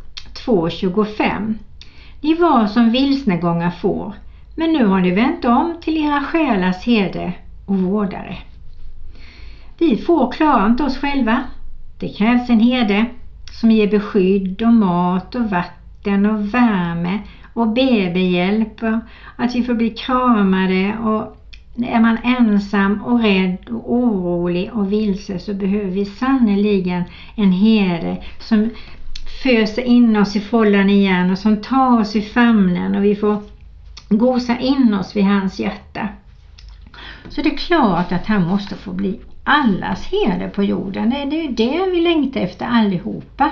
2.25 0.47 1.55
Ni 2.21 2.35
var 2.35 2.67
som 2.67 2.91
vilsna 2.91 3.37
gångar 3.37 3.71
får, 3.71 4.15
Men 4.55 4.73
nu 4.73 4.87
har 4.87 5.01
ni 5.01 5.11
vänt 5.11 5.45
om 5.45 5.77
till 5.81 5.97
era 5.97 6.21
själars 6.21 6.85
herde 6.85 7.33
och 7.67 7.79
vårdare. 7.79 8.37
Vi 9.79 9.97
får 9.97 10.33
klara 10.33 10.67
inte 10.67 10.85
oss 10.85 10.99
själva. 10.99 11.43
Det 12.01 12.09
krävs 12.09 12.51
en 12.51 12.61
herde 12.61 13.07
som 13.61 13.71
ger 13.71 13.91
beskydd 13.91 14.63
och 14.63 14.73
mat 14.73 15.35
och 15.35 15.51
vatten 15.51 15.78
och 16.09 16.55
värme 16.55 17.19
och 17.55 17.69
BB-hjälp 17.69 18.83
att 19.37 19.55
vi 19.55 19.63
får 19.63 19.75
bli 19.75 19.91
kramade 19.91 20.99
och 20.99 21.37
är 21.87 22.01
man 22.01 22.19
ensam 22.25 23.03
och 23.03 23.21
rädd 23.21 23.59
och 23.69 23.93
orolig 23.95 24.71
och 24.73 24.93
vilse 24.93 25.39
så 25.39 25.55
behöver 25.55 25.91
vi 25.91 26.05
sannoliken 26.05 27.05
en 27.37 27.53
herde 27.53 28.23
som 28.39 28.71
föser 29.43 29.83
in 29.83 30.17
oss 30.17 30.37
i 30.37 30.41
follan 30.41 30.91
igen 30.91 31.31
och 31.31 31.39
som 31.39 31.57
tar 31.57 32.01
oss 32.01 32.17
i 32.17 32.23
famnen 32.23 32.95
och 32.95 33.05
vi 33.05 33.17
får 33.17 33.39
gosa 34.09 34.59
in 34.59 34.95
oss 34.95 35.17
vid 35.17 35.25
hans 35.25 35.61
hjärta. 35.61 36.09
Så 37.29 37.43
det 37.43 37.55
är 37.55 37.57
klart 37.57 38.13
att 38.13 38.27
han 38.27 38.47
måste 38.47 38.77
få 38.77 38.93
bli 38.93 39.21
allas 39.45 40.07
herde 40.07 40.49
på 40.49 40.63
jorden. 40.63 41.11
Det 41.11 41.37
är 41.37 41.43
ju 41.43 41.53
det 41.53 41.91
vi 41.93 42.01
längtar 42.01 42.41
efter 42.41 42.67
allihopa. 42.67 43.51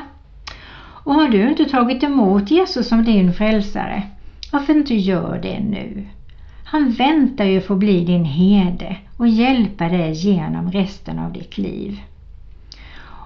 Och 1.06 1.14
har 1.14 1.28
du 1.28 1.48
inte 1.48 1.64
tagit 1.64 2.02
emot 2.02 2.50
Jesus 2.50 2.88
som 2.88 3.04
din 3.04 3.32
frälsare, 3.32 4.02
varför 4.52 4.72
inte 4.72 4.94
gör 4.94 5.38
det 5.42 5.60
nu? 5.60 6.06
Han 6.64 6.90
väntar 6.90 7.44
ju 7.44 7.60
för 7.60 7.74
att 7.74 7.80
bli 7.80 8.04
din 8.04 8.24
herde 8.24 8.96
och 9.16 9.28
hjälpa 9.28 9.88
dig 9.88 10.12
genom 10.12 10.72
resten 10.72 11.18
av 11.18 11.32
ditt 11.32 11.58
liv. 11.58 12.00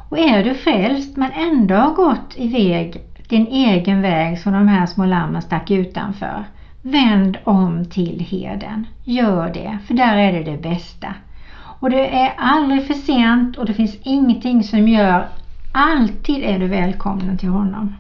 Och 0.09 0.19
är 0.19 0.45
du 0.45 0.55
frälst 0.55 1.17
men 1.17 1.31
ändå 1.33 1.75
har 1.75 1.95
gått 1.95 2.35
iväg 2.37 3.01
din 3.29 3.47
egen 3.47 4.03
väg 4.03 4.39
som 4.39 4.53
de 4.53 4.69
här 4.69 4.87
små 4.87 5.05
lammen 5.05 5.43
stack 5.43 5.71
utanför, 5.71 6.45
vänd 6.83 7.39
om 7.45 7.85
till 7.85 8.21
heden. 8.21 8.87
Gör 9.05 9.55
det, 9.55 9.79
för 9.87 9.95
där 9.95 10.17
är 10.17 10.33
det 10.33 10.51
det 10.51 10.63
bästa. 10.63 11.15
Och 11.81 11.91
det 11.91 12.09
är 12.09 12.33
aldrig 12.37 12.87
för 12.87 12.95
sent 12.95 13.59
och 13.59 13.67
det 13.67 13.75
finns 13.75 13.97
ingenting 14.03 14.65
som 14.65 14.89
gör 14.89 15.27
Alltid 15.73 16.45
är 16.45 16.59
du 16.59 16.67
välkommen 16.67 17.39
till 17.39 17.49
honom. 17.49 17.95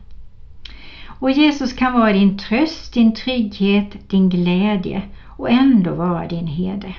Och 1.06 1.30
Jesus 1.30 1.72
kan 1.72 1.92
vara 1.92 2.12
din 2.12 2.38
tröst, 2.38 2.94
din 2.94 3.14
trygghet, 3.14 4.10
din 4.10 4.28
glädje 4.28 5.02
och 5.26 5.50
ändå 5.50 5.94
vara 5.94 6.28
din 6.28 6.46
herde. 6.46 6.94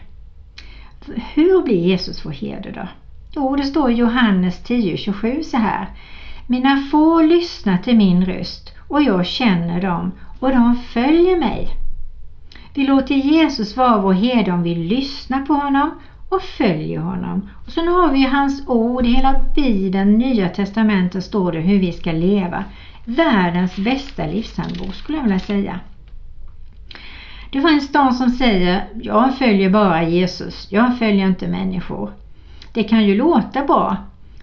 Hur 1.34 1.62
blir 1.64 1.88
Jesus 1.88 2.26
vår 2.26 2.32
herde 2.32 2.72
då? 2.72 2.88
Jo, 3.36 3.56
det 3.56 3.64
står 3.64 3.92
i 3.92 3.94
Johannes 3.94 4.64
10.27 4.66 5.44
så 5.44 5.58
här. 5.58 5.90
Mina 6.48 6.84
får 6.92 7.24
lyssnar 7.24 7.78
till 7.78 7.98
min 7.98 8.26
röst 8.26 8.76
och 8.88 9.02
jag 9.02 9.26
känner 9.26 9.82
dem 9.82 10.12
och 10.40 10.50
de 10.50 10.76
följer 10.94 11.40
mig. 11.40 11.70
Vi 12.74 12.88
låter 12.88 13.16
Jesus 13.16 13.78
vara 13.78 14.02
vår 14.02 14.14
herde 14.14 14.52
om 14.52 14.64
vi 14.64 14.76
lyssnar 14.76 15.46
på 15.46 15.54
honom 15.54 15.92
och 16.32 16.42
följer 16.42 17.00
honom. 17.00 17.50
Och 17.66 17.72
sen 17.72 17.88
har 17.88 18.12
vi 18.12 18.20
ju 18.20 18.28
hans 18.28 18.68
ord, 18.68 19.06
hela 19.06 19.36
Bibeln, 19.56 20.18
Nya 20.18 20.50
Testamentet 20.50 21.24
står 21.24 21.52
det 21.52 21.60
hur 21.60 21.80
vi 21.80 21.92
ska 21.92 22.12
leva. 22.12 22.64
Världens 23.06 23.76
bästa 23.76 24.26
livshandbok 24.26 24.96
skulle 24.96 25.18
jag 25.18 25.24
vilja 25.24 25.40
säga. 25.40 25.80
Det 27.52 27.62
finns 27.62 27.92
de 27.92 28.14
som 28.14 28.30
säger, 28.30 28.88
jag 29.02 29.38
följer 29.38 29.70
bara 29.70 30.04
Jesus, 30.04 30.68
jag 30.70 31.00
följer 31.00 31.28
inte 31.28 31.48
människor. 31.48 32.12
Det 32.74 32.84
kan 32.84 33.06
ju 33.06 33.16
låta 33.16 33.66
bra, 33.66 33.98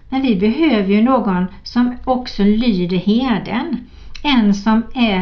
men 0.09 0.21
vi 0.21 0.35
behöver 0.35 0.93
ju 0.93 1.01
någon 1.01 1.45
som 1.63 1.97
också 2.05 2.43
lyder 2.43 2.97
herden. 2.97 3.77
En 4.23 4.53
som 4.53 4.83
är 4.93 5.17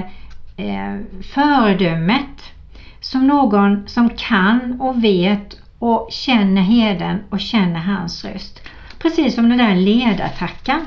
eh, 0.58 1.02
föredömet. 1.34 2.54
Som 3.00 3.28
någon 3.28 3.88
som 3.88 4.10
kan 4.10 4.82
och 4.82 5.04
vet 5.04 5.67
och 5.80 6.08
känner 6.12 6.62
herden 6.62 7.24
och 7.30 7.40
känner 7.40 7.80
hans 7.80 8.26
röst. 8.26 8.62
Precis 9.00 9.36
som 9.36 9.50
den 9.50 9.58
där 9.58 9.76
ledartackan 9.76 10.86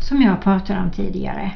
som 0.00 0.22
jag 0.22 0.42
pratade 0.42 0.80
om 0.80 0.90
tidigare. 0.90 1.50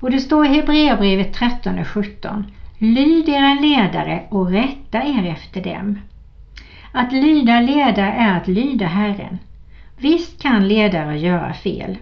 Och 0.00 0.10
det 0.10 0.20
står 0.20 0.46
i 0.46 0.48
Hebreerbrevet 0.48 1.34
13 1.34 1.78
och 1.78 1.88
17. 1.88 2.46
Lyd 2.78 3.28
era 3.28 3.54
ledare 3.54 4.22
och 4.28 4.50
rätta 4.50 5.02
er 5.02 5.26
efter 5.26 5.60
dem. 5.60 5.98
Att 6.92 7.12
lyda 7.12 7.60
ledare 7.60 8.12
är 8.12 8.36
att 8.36 8.48
lyda 8.48 8.86
Herren. 8.86 9.38
Visst 9.96 10.42
kan 10.42 10.68
ledare 10.68 11.18
göra 11.18 11.54
fel. 11.54 11.98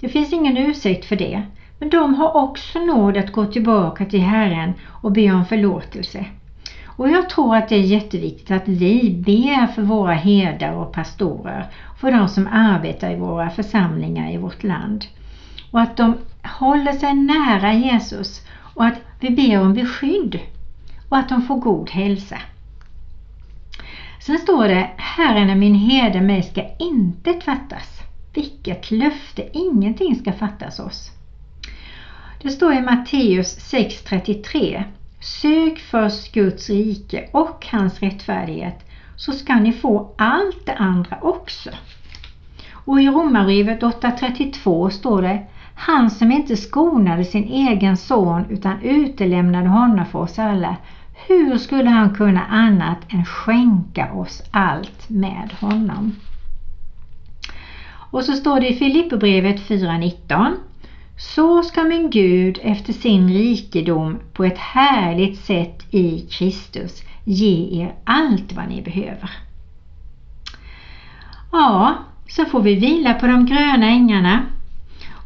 Det 0.00 0.08
finns 0.08 0.32
ingen 0.32 0.56
ursäkt 0.56 1.04
för 1.04 1.16
det. 1.16 1.42
Men 1.78 1.90
de 1.90 2.14
har 2.14 2.36
också 2.36 2.78
nåd 2.78 3.16
att 3.16 3.32
gå 3.32 3.46
tillbaka 3.46 4.04
till 4.04 4.20
Herren 4.20 4.72
och 4.88 5.12
be 5.12 5.32
om 5.32 5.44
förlåtelse. 5.44 6.26
Och 6.96 7.10
jag 7.10 7.30
tror 7.30 7.56
att 7.56 7.68
det 7.68 7.76
är 7.76 7.82
jätteviktigt 7.82 8.50
att 8.50 8.68
vi 8.68 9.10
ber 9.10 9.66
för 9.66 9.82
våra 9.82 10.14
herdar 10.14 10.72
och 10.72 10.92
pastorer, 10.92 11.66
för 12.00 12.10
de 12.10 12.28
som 12.28 12.48
arbetar 12.52 13.10
i 13.10 13.16
våra 13.16 13.50
församlingar 13.50 14.32
i 14.32 14.36
vårt 14.36 14.62
land. 14.62 15.04
Och 15.70 15.80
att 15.80 15.96
de 15.96 16.14
håller 16.42 16.92
sig 16.92 17.14
nära 17.14 17.72
Jesus 17.72 18.46
och 18.74 18.84
att 18.84 19.00
vi 19.20 19.30
ber 19.30 19.60
om 19.60 19.74
beskydd 19.74 20.40
och 21.08 21.18
att 21.18 21.28
de 21.28 21.42
får 21.42 21.56
god 21.56 21.90
hälsa. 21.90 22.38
Sen 24.20 24.38
står 24.38 24.68
det, 24.68 24.90
Herren 24.96 25.50
är 25.50 25.54
min 25.54 25.74
herde, 25.74 26.20
mig 26.20 26.42
ska 26.42 26.62
inte 26.78 27.34
fattas. 27.34 28.00
Vilket 28.34 28.90
löfte, 28.90 29.48
ingenting 29.52 30.16
ska 30.16 30.32
fattas 30.32 30.78
oss. 30.78 31.10
Det 32.42 32.50
står 32.50 32.72
i 32.72 32.80
Matteus 32.80 33.72
6.33 33.72 34.84
Sök 35.24 35.78
först 35.78 36.32
Guds 36.32 36.70
rike 36.70 37.28
och 37.32 37.66
hans 37.72 38.00
rättfärdighet 38.00 38.90
så 39.16 39.32
ska 39.32 39.54
ni 39.54 39.72
få 39.72 40.14
allt 40.18 40.66
det 40.66 40.74
andra 40.74 41.18
också. 41.22 41.70
Och 42.72 43.00
i 43.00 43.08
Romarbrevet 43.08 43.82
8.32 43.82 44.90
står 44.90 45.22
det 45.22 45.46
Han 45.74 46.10
som 46.10 46.32
inte 46.32 46.56
skonade 46.56 47.24
sin 47.24 47.44
egen 47.44 47.96
son 47.96 48.46
utan 48.50 48.82
utelämnade 48.82 49.68
honom 49.68 50.06
för 50.06 50.18
oss 50.18 50.38
alla 50.38 50.76
hur 51.28 51.58
skulle 51.58 51.90
han 51.90 52.14
kunna 52.14 52.44
annat 52.44 52.98
än 53.08 53.24
skänka 53.24 54.12
oss 54.12 54.42
allt 54.50 55.08
med 55.08 55.52
honom? 55.60 56.12
Och 58.10 58.24
så 58.24 58.36
står 58.36 58.60
det 58.60 58.68
i 58.68 58.78
Filipperbrevet 58.78 59.56
4.19 59.56 60.56
så 61.16 61.62
ska 61.62 61.82
min 61.82 62.10
Gud 62.10 62.58
efter 62.62 62.92
sin 62.92 63.28
rikedom 63.28 64.18
på 64.32 64.44
ett 64.44 64.58
härligt 64.58 65.38
sätt 65.38 65.86
i 65.90 66.26
Kristus 66.30 67.02
ge 67.24 67.82
er 67.82 67.94
allt 68.04 68.52
vad 68.52 68.68
ni 68.68 68.82
behöver. 68.82 69.30
Ja, 71.52 71.94
så 72.28 72.44
får 72.44 72.62
vi 72.62 72.74
vila 72.74 73.14
på 73.14 73.26
de 73.26 73.46
gröna 73.46 73.86
ängarna. 73.86 74.42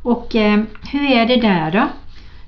Och 0.02 0.36
eh, 0.36 0.62
hur 0.90 1.10
är 1.10 1.26
det 1.26 1.40
där 1.40 1.70
då? 1.70 1.88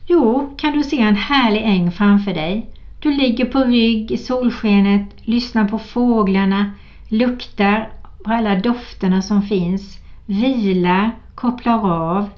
Jo, 0.07 0.55
kan 0.59 0.73
du 0.73 0.85
se 0.85 1.01
en 1.01 1.17
härlig 1.17 1.63
äng 1.63 1.93
framför 1.93 2.35
dig. 2.35 2.67
Du 3.01 3.11
ligger 3.11 3.45
på 3.45 3.59
rygg 3.59 4.13
i 4.13 4.17
solskenet, 4.17 5.09
lyssnar 5.23 5.69
på 5.69 5.79
fåglarna, 5.79 6.71
luktar 7.09 7.89
på 8.25 8.33
alla 8.33 8.55
dofterna 8.55 9.23
som 9.23 9.43
finns, 9.43 9.99
vilar, 10.27 11.11
kopplar 11.35 11.91
av 11.91 12.29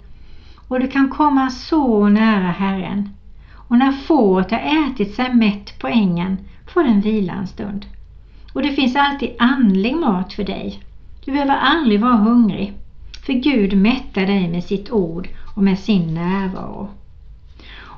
och 0.72 0.80
du 0.80 0.88
kan 0.88 1.08
komma 1.08 1.50
så 1.50 2.08
nära 2.08 2.50
Herren. 2.50 3.08
Och 3.54 3.78
när 3.78 3.92
fåret 3.92 4.50
har 4.50 4.58
ätit 4.58 5.14
sig 5.14 5.35
mätt 5.35 5.78
på 5.78 5.88
ängen 5.88 6.38
får 6.66 6.85
den 6.85 7.00
vila 7.00 7.32
en 7.32 7.46
stund. 7.46 7.87
Och 8.52 8.62
det 8.62 8.72
finns 8.72 8.96
alltid 8.96 9.30
andlig 9.38 9.96
mat 9.96 10.32
för 10.32 10.44
dig. 10.44 10.80
Du 11.24 11.32
behöver 11.32 11.56
aldrig 11.56 12.00
vara 12.00 12.16
hungrig. 12.16 12.72
För 13.26 13.32
Gud 13.32 13.76
mättar 13.76 14.26
dig 14.26 14.48
med 14.48 14.64
sitt 14.64 14.90
ord 14.90 15.28
och 15.56 15.62
med 15.62 15.78
sin 15.78 16.14
närvaro. 16.14 16.88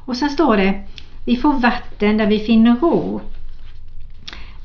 Och 0.06 0.16
sen 0.16 0.30
står 0.30 0.56
det, 0.56 0.80
vi 1.26 1.36
får 1.36 1.52
vatten 1.52 2.16
där 2.16 2.26
vi 2.26 2.38
finner 2.38 2.76
ro. 2.76 3.20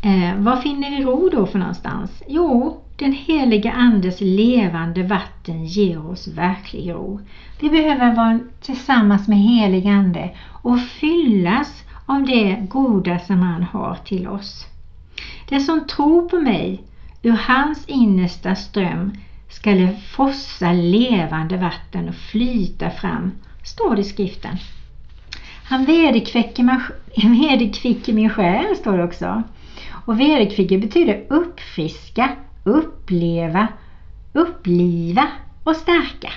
Eh, 0.03 0.35
var 0.37 0.57
finner 0.57 0.89
vi 0.89 1.03
ro 1.03 1.29
då 1.31 1.45
för 1.45 1.59
någonstans? 1.59 2.23
Jo, 2.27 2.81
den 2.99 3.13
heliga 3.13 3.71
Andes 3.71 4.21
levande 4.21 5.03
vatten 5.03 5.65
ger 5.65 6.09
oss 6.09 6.27
verklig 6.27 6.89
ro. 6.89 7.19
Vi 7.59 7.69
behöver 7.69 8.15
vara 8.15 8.39
tillsammans 8.61 9.27
med 9.27 9.37
helig 9.37 9.87
Ande 9.87 10.35
och 10.61 10.81
fyllas 10.81 11.83
av 12.05 12.25
det 12.25 12.67
goda 12.69 13.19
som 13.19 13.39
han 13.39 13.63
har 13.63 13.95
till 13.95 14.27
oss. 14.27 14.65
Den 15.49 15.61
som 15.61 15.87
tror 15.87 16.29
på 16.29 16.39
mig, 16.39 16.83
ur 17.23 17.37
hans 17.47 17.85
innersta 17.85 18.55
ström 18.55 19.11
skall 19.49 19.77
det 19.77 19.95
fossa 20.15 20.71
levande 20.71 21.57
vatten 21.57 22.09
och 22.09 22.15
flyta 22.15 22.89
fram, 22.89 23.31
står 23.63 23.95
det 23.95 24.01
i 24.01 24.03
skriften. 24.03 24.57
Han 25.63 25.85
vederkvicker 25.85 28.13
min 28.15 28.29
själ, 28.29 28.75
står 28.75 28.97
det 28.97 29.03
också. 29.03 29.43
Och 30.05 30.19
vederkvicker 30.19 30.77
betyder 30.77 31.23
uppfriska, 31.29 32.29
uppleva, 32.63 33.67
uppliva 34.33 35.27
och 35.63 35.75
stärka. 35.75 36.29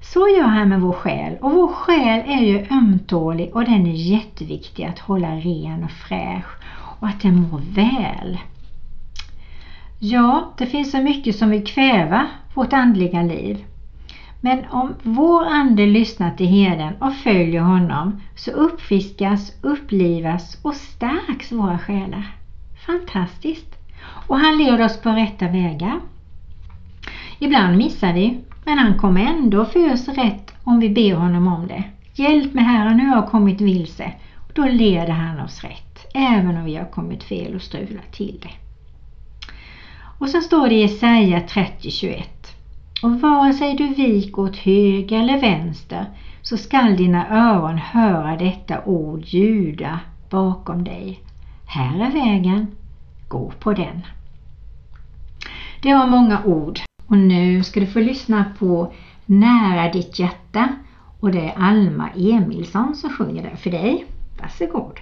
Så 0.00 0.28
gör 0.28 0.46
han 0.46 0.68
med 0.68 0.80
vår 0.80 0.92
själ 0.92 1.36
och 1.40 1.52
vår 1.52 1.68
själ 1.68 2.22
är 2.26 2.42
ju 2.42 2.66
ömtålig 2.70 3.56
och 3.56 3.64
den 3.64 3.86
är 3.86 4.12
jätteviktig 4.12 4.84
att 4.84 4.98
hålla 4.98 5.30
ren 5.30 5.84
och 5.84 5.90
fräsch. 5.90 6.46
och 7.00 7.08
att 7.08 7.20
den 7.20 7.34
mår 7.34 7.60
väl. 7.74 8.38
Ja, 9.98 10.52
det 10.58 10.66
finns 10.66 10.90
så 10.90 10.98
mycket 10.98 11.36
som 11.36 11.50
vill 11.50 11.66
kväva 11.66 12.26
vårt 12.54 12.72
andliga 12.72 13.22
liv. 13.22 13.64
Men 14.40 14.64
om 14.70 14.94
vår 15.02 15.44
ande 15.44 15.86
lyssnar 15.86 16.30
till 16.30 16.46
herden 16.46 16.94
och 17.00 17.14
följer 17.14 17.60
honom 17.60 18.20
så 18.34 18.50
uppfiskas, 18.50 19.52
upplivas 19.62 20.58
och 20.62 20.74
stärks 20.74 21.52
våra 21.52 21.78
själar. 21.78 22.34
Fantastiskt! 22.86 23.75
Och 24.26 24.38
han 24.38 24.58
leder 24.58 24.84
oss 24.84 25.00
på 25.00 25.10
rätta 25.10 25.48
vägar. 25.48 26.00
Ibland 27.38 27.76
missar 27.76 28.12
vi, 28.12 28.40
men 28.64 28.78
han 28.78 28.98
kommer 28.98 29.20
ändå 29.20 29.64
för 29.64 29.92
oss 29.92 30.08
rätt 30.08 30.54
om 30.64 30.80
vi 30.80 30.90
ber 30.90 31.14
honom 31.14 31.48
om 31.48 31.66
det. 31.66 31.84
Hjälp 32.14 32.54
mig 32.54 32.64
Herre, 32.64 32.94
nu 32.94 33.06
har 33.06 33.16
jag 33.16 33.30
kommit 33.30 33.60
vilse. 33.60 34.12
Då 34.54 34.64
leder 34.64 35.12
han 35.12 35.40
oss 35.40 35.64
rätt, 35.64 36.06
även 36.14 36.56
om 36.56 36.64
vi 36.64 36.76
har 36.76 36.84
kommit 36.84 37.24
fel 37.24 37.54
och 37.54 37.62
strulat 37.62 38.12
till 38.12 38.38
det. 38.42 38.50
Och 40.18 40.28
så 40.28 40.40
står 40.40 40.68
det 40.68 40.74
i 40.74 40.80
Jesaja 40.80 41.40
30.21. 41.40 42.22
Och 43.02 43.20
vare 43.20 43.52
sig 43.52 43.74
du 43.74 43.86
vik 43.86 44.38
åt 44.38 44.56
höger 44.56 45.20
eller 45.20 45.40
vänster 45.40 46.06
så 46.42 46.56
skall 46.56 46.96
dina 46.96 47.28
öron 47.28 47.78
höra 47.78 48.36
detta 48.36 48.84
ord 48.84 49.24
ljuda 49.24 50.00
bakom 50.30 50.84
dig. 50.84 51.20
Här 51.66 52.06
är 52.06 52.10
vägen, 52.10 52.66
gå 53.28 53.52
på 53.60 53.72
den. 53.72 54.02
Det 55.82 55.94
var 55.94 56.06
många 56.06 56.44
ord 56.44 56.80
och 57.06 57.18
nu 57.18 57.62
ska 57.62 57.80
du 57.80 57.86
få 57.86 57.98
lyssna 57.98 58.44
på 58.58 58.92
Nära 59.26 59.92
ditt 59.92 60.18
hjärta 60.18 60.68
och 61.20 61.30
det 61.30 61.48
är 61.48 61.54
Alma 61.56 62.08
Emilsson 62.16 62.96
som 62.96 63.10
sjunger 63.10 63.50
det 63.50 63.56
för 63.56 63.70
dig. 63.70 64.06
Varsågod! 64.40 65.00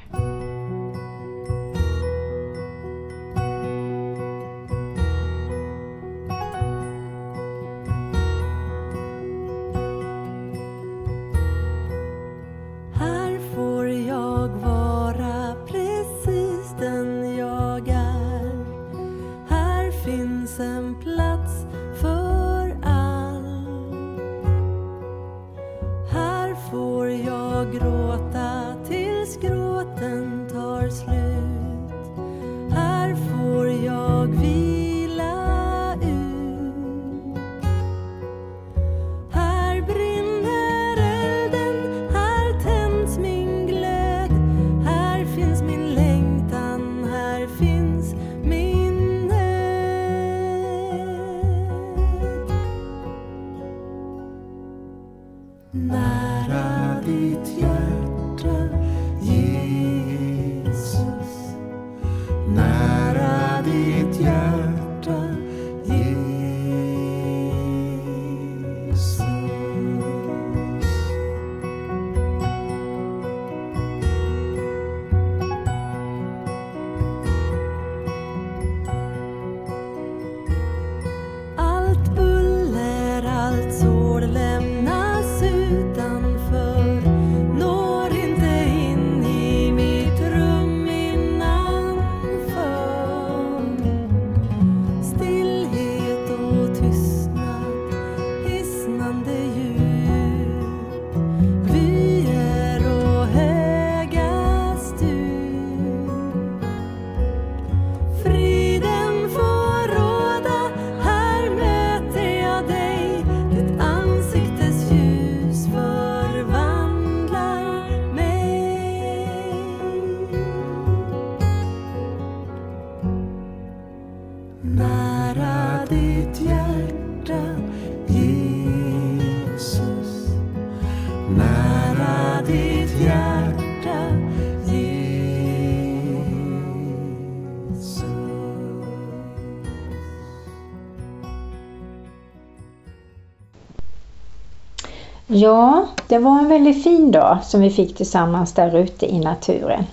Ja, 145.37 145.87
det 146.09 146.19
var 146.19 146.39
en 146.39 146.49
väldigt 146.49 146.85
fin 146.85 147.11
dag 147.11 147.39
som 147.45 147.61
vi 147.61 147.71
fick 147.71 147.97
tillsammans 147.97 148.53
där 148.53 148.77
ute 148.77 149.07
i 149.07 149.19
naturen. 149.19 149.85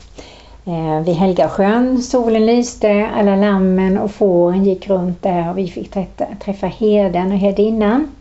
Eh, 0.66 1.00
vid 1.06 1.16
Helgasjön, 1.16 2.02
solen 2.02 2.46
lyste, 2.46 3.10
alla 3.16 3.36
lammen 3.36 3.98
och 3.98 4.12
fåren 4.12 4.66
gick 4.66 4.90
runt 4.90 5.24
där 5.24 5.50
och 5.50 5.58
vi 5.58 5.68
fick 5.68 5.92
träffa, 5.92 6.26
träffa 6.46 6.68
herden 6.68 7.32
och 7.32 7.38
herdinnan. 7.38 8.12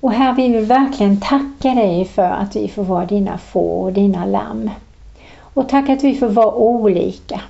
Och 0.00 0.12
här 0.12 0.34
vill 0.34 0.52
vi 0.52 0.60
verkligen 0.60 1.20
tacka 1.20 1.74
dig 1.74 2.04
för 2.04 2.30
att 2.30 2.56
vi 2.56 2.68
får 2.68 2.84
vara 2.84 3.06
dina 3.06 3.38
får 3.38 3.84
och 3.84 3.92
dina 3.92 4.26
lamm. 4.26 4.70
Och 5.40 5.68
tack 5.68 5.88
att 5.88 6.04
vi 6.04 6.14
får 6.14 6.28
vara 6.28 6.54
olika. 6.54 7.40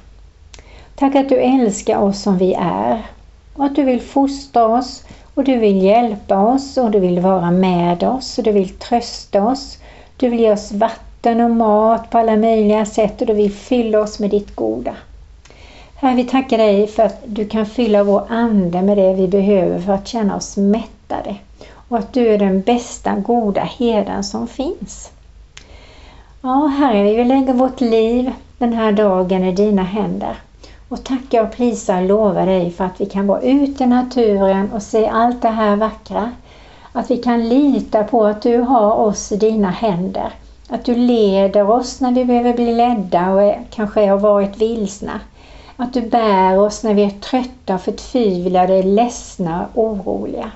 Tack 0.94 1.14
att 1.14 1.28
du 1.28 1.36
älskar 1.36 1.98
oss 1.98 2.22
som 2.22 2.38
vi 2.38 2.54
är 2.60 3.06
och 3.54 3.64
att 3.64 3.76
du 3.76 3.84
vill 3.84 4.00
fostra 4.00 4.66
oss 4.66 5.04
och 5.38 5.44
du 5.44 5.56
vill 5.56 5.82
hjälpa 5.82 6.38
oss 6.38 6.76
och 6.76 6.90
du 6.90 7.00
vill 7.00 7.20
vara 7.20 7.50
med 7.50 8.02
oss 8.02 8.38
och 8.38 8.44
du 8.44 8.52
vill 8.52 8.68
trösta 8.68 9.44
oss. 9.44 9.78
Du 10.16 10.28
vill 10.28 10.40
ge 10.40 10.52
oss 10.52 10.72
vatten 10.72 11.40
och 11.40 11.50
mat 11.50 12.10
på 12.10 12.18
alla 12.18 12.36
möjliga 12.36 12.86
sätt 12.86 13.20
och 13.20 13.26
du 13.26 13.32
vill 13.32 13.52
fylla 13.52 14.00
oss 14.00 14.18
med 14.18 14.30
ditt 14.30 14.56
goda. 14.56 14.94
Herre, 15.94 16.14
vi 16.14 16.24
tackar 16.24 16.58
dig 16.58 16.86
för 16.86 17.02
att 17.02 17.22
du 17.26 17.48
kan 17.48 17.66
fylla 17.66 18.04
vår 18.04 18.22
ande 18.28 18.82
med 18.82 18.96
det 18.98 19.14
vi 19.14 19.28
behöver 19.28 19.78
för 19.78 19.92
att 19.92 20.08
känna 20.08 20.36
oss 20.36 20.56
mättade 20.56 21.36
och 21.88 21.98
att 21.98 22.12
du 22.12 22.28
är 22.28 22.38
den 22.38 22.60
bästa 22.60 23.14
goda 23.14 23.68
herden 23.78 24.24
som 24.24 24.48
finns. 24.48 25.10
Ja, 26.40 26.66
Herre, 26.66 27.02
vi 27.02 27.14
vill 27.14 27.28
lägga 27.28 27.52
vårt 27.52 27.80
liv 27.80 28.32
den 28.58 28.72
här 28.72 28.92
dagen 28.92 29.44
i 29.44 29.52
dina 29.52 29.82
händer 29.82 30.36
och 30.88 31.04
tackar 31.04 31.42
och 31.42 31.52
prisar 31.52 32.02
och 32.02 32.08
lovar 32.08 32.46
dig 32.46 32.70
för 32.70 32.84
att 32.84 33.00
vi 33.00 33.06
kan 33.06 33.26
vara 33.26 33.40
ute 33.40 33.84
i 33.84 33.86
naturen 33.86 34.72
och 34.72 34.82
se 34.82 35.08
allt 35.08 35.42
det 35.42 35.48
här 35.48 35.76
vackra. 35.76 36.32
Att 36.92 37.10
vi 37.10 37.16
kan 37.16 37.48
lita 37.48 38.04
på 38.04 38.26
att 38.26 38.42
du 38.42 38.58
har 38.58 38.92
oss 38.92 39.32
i 39.32 39.36
dina 39.36 39.70
händer. 39.70 40.32
Att 40.68 40.84
du 40.84 40.94
leder 40.94 41.70
oss 41.70 42.00
när 42.00 42.12
vi 42.12 42.24
behöver 42.24 42.54
bli 42.54 42.74
ledda 42.74 43.30
och 43.30 43.42
är, 43.42 43.64
kanske 43.70 44.06
har 44.06 44.18
varit 44.18 44.58
vilsna. 44.58 45.20
Att 45.76 45.92
du 45.92 46.00
bär 46.00 46.58
oss 46.58 46.82
när 46.82 46.94
vi 46.94 47.04
är 47.04 47.10
trötta, 47.10 47.78
förtvivlade, 47.78 48.82
ledsna 48.82 49.66
och 49.74 49.84
oroliga. 49.84 50.50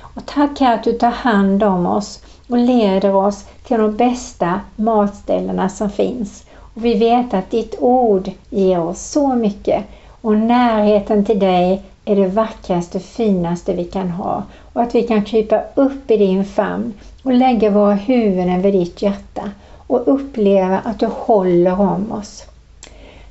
Och 0.00 0.26
tack 0.26 0.60
Herre 0.60 0.74
att 0.74 0.84
du 0.84 0.92
tar 0.92 1.10
hand 1.10 1.62
om 1.62 1.86
oss 1.86 2.22
och 2.48 2.58
leder 2.58 3.14
oss 3.14 3.44
till 3.66 3.78
de 3.78 3.96
bästa 3.96 4.60
matställena 4.76 5.68
som 5.68 5.90
finns. 5.90 6.44
Och 6.74 6.84
vi 6.84 6.94
vet 6.94 7.34
att 7.34 7.50
ditt 7.50 7.74
ord 7.78 8.30
ger 8.50 8.80
oss 8.80 9.00
så 9.00 9.34
mycket 9.34 9.84
och 10.20 10.36
närheten 10.36 11.24
till 11.24 11.38
dig 11.38 11.82
är 12.04 12.16
det 12.16 12.28
vackraste, 12.28 13.00
finaste 13.00 13.72
vi 13.72 13.84
kan 13.84 14.10
ha. 14.10 14.42
Och 14.72 14.82
att 14.82 14.94
vi 14.94 15.02
kan 15.02 15.24
krypa 15.24 15.62
upp 15.74 16.10
i 16.10 16.16
din 16.16 16.44
famn 16.44 16.94
och 17.22 17.32
lägga 17.32 17.70
våra 17.70 17.94
huvuden 17.94 18.62
vid 18.62 18.74
ditt 18.74 19.02
hjärta 19.02 19.50
och 19.86 20.02
uppleva 20.14 20.78
att 20.78 21.00
du 21.00 21.06
håller 21.06 21.80
om 21.80 22.12
oss. 22.12 22.44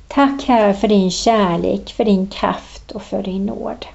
Tack 0.08 0.44
Herre 0.44 0.74
för 0.74 0.88
din 0.88 1.10
kärlek, 1.10 1.92
för 1.92 2.04
din 2.04 2.26
kraft 2.26 2.90
och 2.90 3.02
för 3.02 3.22
din 3.22 3.46
nåd. 3.46 3.86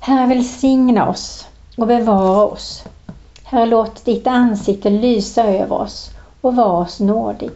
Herre 0.00 0.26
välsigna 0.26 1.08
oss 1.08 1.46
och 1.76 1.86
bevara 1.86 2.44
oss. 2.44 2.84
Herre 3.44 3.66
låt 3.66 4.04
ditt 4.04 4.26
ansikte 4.26 4.90
lysa 4.90 5.44
över 5.44 5.76
oss 5.76 6.10
och 6.40 6.56
var 6.56 6.80
oss 6.80 7.00
nådig. 7.00 7.52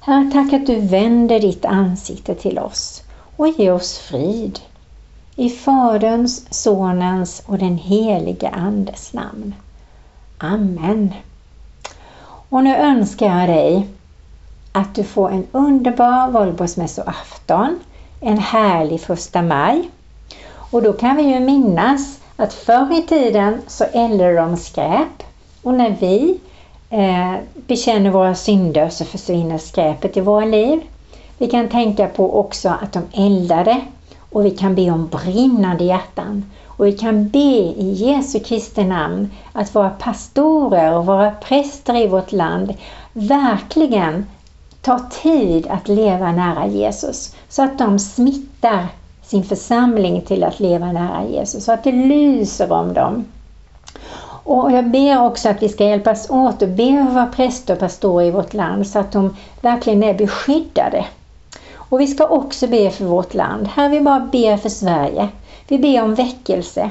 Herre 0.00 0.30
tack 0.32 0.52
att 0.52 0.66
du 0.66 0.80
vänder 0.80 1.40
ditt 1.40 1.64
ansikte 1.64 2.34
till 2.34 2.58
oss 2.58 3.02
och 3.36 3.48
ger 3.48 3.72
oss 3.72 3.98
frid. 3.98 4.60
I 5.36 5.50
Faderns, 5.50 6.46
Sonens 6.50 7.42
och 7.46 7.58
den 7.58 7.78
helige 7.78 8.48
Andes 8.48 9.12
namn. 9.12 9.54
Amen. 10.38 11.14
Och 12.48 12.64
nu 12.64 12.76
önskar 12.76 13.38
jag 13.38 13.48
dig 13.48 13.88
att 14.72 14.94
du 14.94 15.04
får 15.04 15.30
en 15.30 15.46
underbar 15.52 16.30
valborgsmässoafton, 16.30 17.78
en 18.20 18.38
härlig 18.38 19.00
första 19.00 19.42
maj. 19.42 19.90
Och 20.70 20.82
då 20.82 20.92
kan 20.92 21.16
vi 21.16 21.22
ju 21.22 21.40
minnas 21.40 22.20
att 22.36 22.52
förr 22.54 22.98
i 22.98 23.02
tiden 23.02 23.60
så 23.66 23.84
eldade 23.84 24.36
de 24.36 24.56
skräp 24.56 25.22
och 25.62 25.74
när 25.74 25.96
vi 26.00 26.40
eh, 26.90 27.34
bekänner 27.54 28.10
våra 28.10 28.34
synder 28.34 28.88
så 28.88 29.04
försvinner 29.04 29.58
skräpet 29.58 30.16
i 30.16 30.20
våra 30.20 30.44
liv. 30.44 30.80
Vi 31.38 31.46
kan 31.46 31.68
tänka 31.68 32.06
på 32.06 32.38
också 32.38 32.68
att 32.68 32.92
de 32.92 33.02
eldade 33.12 33.80
och 34.30 34.44
vi 34.44 34.50
kan 34.50 34.74
be 34.74 34.90
om 34.90 35.08
brinnande 35.08 35.84
hjärtan. 35.84 36.44
Och 36.66 36.86
vi 36.86 36.92
kan 36.92 37.28
be 37.28 37.72
i 37.76 37.92
Jesu 37.92 38.40
Kristi 38.40 38.84
namn 38.84 39.30
att 39.52 39.74
våra 39.74 39.90
pastorer 39.90 40.94
och 40.94 41.06
våra 41.06 41.30
präster 41.30 41.96
i 41.96 42.06
vårt 42.06 42.32
land 42.32 42.74
verkligen 43.12 44.26
tar 44.82 45.00
tid 45.22 45.66
att 45.66 45.88
leva 45.88 46.32
nära 46.32 46.66
Jesus 46.66 47.34
så 47.48 47.62
att 47.62 47.78
de 47.78 47.98
smittar 47.98 48.86
sin 49.22 49.44
församling 49.44 50.20
till 50.20 50.44
att 50.44 50.60
leva 50.60 50.92
nära 50.92 51.28
Jesus, 51.28 51.64
så 51.64 51.72
att 51.72 51.84
det 51.84 51.92
lyser 51.92 52.72
om 52.72 52.94
dem. 52.94 53.24
Och 54.44 54.72
jag 54.72 54.90
ber 54.90 55.22
också 55.22 55.48
att 55.48 55.62
vi 55.62 55.68
ska 55.68 55.84
hjälpas 55.84 56.30
åt 56.30 56.62
och 56.62 56.68
be 56.68 57.06
för 57.06 57.14
våra 57.14 57.26
präster 57.26 57.74
och 57.74 57.80
pastorer 57.80 58.26
i 58.26 58.30
vårt 58.30 58.54
land 58.54 58.86
så 58.86 58.98
att 58.98 59.12
de 59.12 59.36
verkligen 59.60 60.02
är 60.02 60.14
beskyddade. 60.14 61.04
Och 61.74 62.00
vi 62.00 62.06
ska 62.06 62.26
också 62.26 62.66
be 62.66 62.90
för 62.90 63.04
vårt 63.04 63.34
land. 63.34 63.68
Här 63.68 63.88
vi 63.88 64.00
bara 64.00 64.20
ber 64.20 64.56
för 64.56 64.68
Sverige. 64.68 65.28
Vi 65.68 65.78
ber 65.78 66.02
om 66.02 66.14
väckelse. 66.14 66.90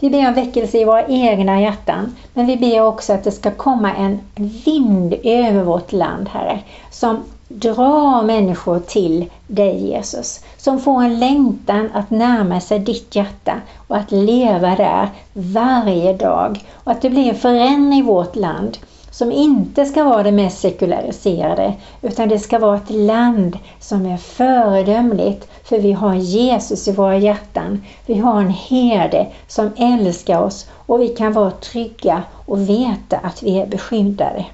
Vi 0.00 0.10
ber 0.10 0.28
om 0.28 0.34
väckelse 0.34 0.78
i 0.78 0.84
våra 0.84 1.06
egna 1.06 1.60
hjärtan, 1.60 2.16
men 2.34 2.46
vi 2.46 2.56
ber 2.56 2.82
också 2.82 3.12
att 3.12 3.24
det 3.24 3.32
ska 3.32 3.50
komma 3.50 3.94
en 3.94 4.20
vind 4.64 5.14
över 5.22 5.62
vårt 5.62 5.92
land, 5.92 6.28
Herre, 6.28 6.58
som 6.90 7.24
dra 7.54 8.22
människor 8.22 8.78
till 8.78 9.30
dig 9.46 9.88
Jesus. 9.88 10.40
Som 10.56 10.80
får 10.80 11.02
en 11.02 11.18
längtan 11.18 11.90
att 11.94 12.10
närma 12.10 12.60
sig 12.60 12.78
ditt 12.78 13.16
hjärta 13.16 13.60
och 13.88 13.96
att 13.96 14.10
leva 14.10 14.76
där 14.76 15.08
varje 15.32 16.12
dag. 16.12 16.64
Och 16.84 16.92
att 16.92 17.02
det 17.02 17.10
blir 17.10 17.28
en 17.28 17.34
förändring 17.34 17.98
i 17.98 18.02
vårt 18.02 18.36
land 18.36 18.78
som 19.10 19.32
inte 19.32 19.84
ska 19.84 20.04
vara 20.04 20.22
det 20.22 20.32
mest 20.32 20.60
sekulariserade 20.60 21.74
utan 22.02 22.28
det 22.28 22.38
ska 22.38 22.58
vara 22.58 22.76
ett 22.76 22.90
land 22.90 23.58
som 23.80 24.06
är 24.06 24.16
föredömligt 24.16 25.48
för 25.64 25.78
vi 25.78 25.92
har 25.92 26.14
Jesus 26.14 26.88
i 26.88 26.92
våra 26.92 27.16
hjärtan. 27.16 27.84
Vi 28.06 28.14
har 28.14 28.40
en 28.40 28.50
herde 28.50 29.26
som 29.48 29.70
älskar 29.76 30.42
oss 30.42 30.66
och 30.86 31.00
vi 31.00 31.08
kan 31.08 31.32
vara 31.32 31.50
trygga 31.50 32.22
och 32.46 32.68
veta 32.68 33.16
att 33.16 33.42
vi 33.42 33.58
är 33.58 33.66
beskyddade 33.66 34.46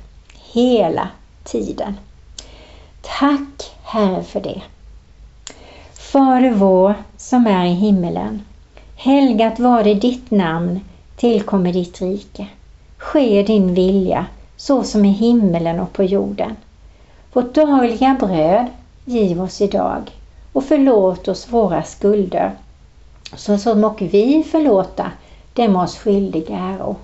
hela 0.53 1.09
tiden. 1.45 1.95
Tack 3.18 3.76
Herre 3.83 4.22
för 4.22 4.40
det. 4.40 4.62
Fader 5.92 6.50
vår 6.50 6.94
som 7.16 7.46
är 7.46 7.66
i 7.66 7.74
himmelen. 7.74 8.42
Helgat 8.96 9.59
var 9.59 9.85
det 9.85 9.94
ditt 9.94 10.31
namn, 10.31 10.81
tillkommer 11.16 11.72
ditt 11.72 12.00
rike. 12.00 12.46
Ske 12.98 13.42
din 13.42 13.74
vilja 13.74 14.26
så 14.57 14.83
som 14.83 15.04
i 15.04 15.09
himmelen 15.09 15.81
och 15.81 15.92
på 15.92 16.04
jorden. 16.04 16.57
Vårt 17.33 17.54
dagliga 17.54 18.16
bröd 18.20 18.66
giv 19.04 19.42
oss 19.42 19.61
idag 19.61 20.11
och 20.52 20.64
förlåt 20.64 21.28
oss 21.28 21.48
våra 21.48 21.83
skulder 21.83 22.52
så 23.37 23.59
som 23.59 23.85
och 23.85 24.02
vi 24.02 24.44
förlåta 24.50 25.11
dem 25.52 25.76
oss 25.76 25.98
skyldiga 25.98 26.59
äro. 26.59 26.96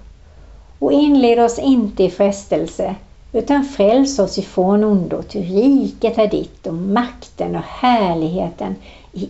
Och 0.79 0.93
inled 0.93 1.41
oss 1.41 1.59
inte 1.59 2.05
i 2.05 2.11
frestelse 2.11 2.95
utan 3.35 3.65
fräls 3.65 4.19
oss 4.19 4.39
ifrån 4.39 4.85
ondo, 4.85 5.23
ty 5.23 5.41
riket 5.43 6.19
är 6.19 6.27
ditt 6.27 6.67
och 6.67 6.75
makten 6.75 7.57
och 7.57 7.63
härligheten 7.69 8.77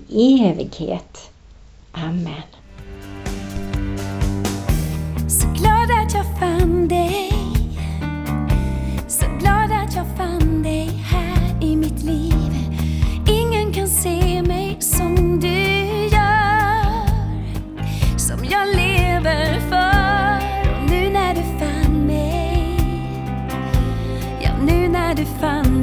i 0.08 0.44
evighet. 0.44 1.30
Amen. 1.92 2.42
Så 5.28 5.46
glad 5.46 6.04
att 6.04 6.14
jag 6.14 6.23
nu 25.16 25.24
när 25.24 25.73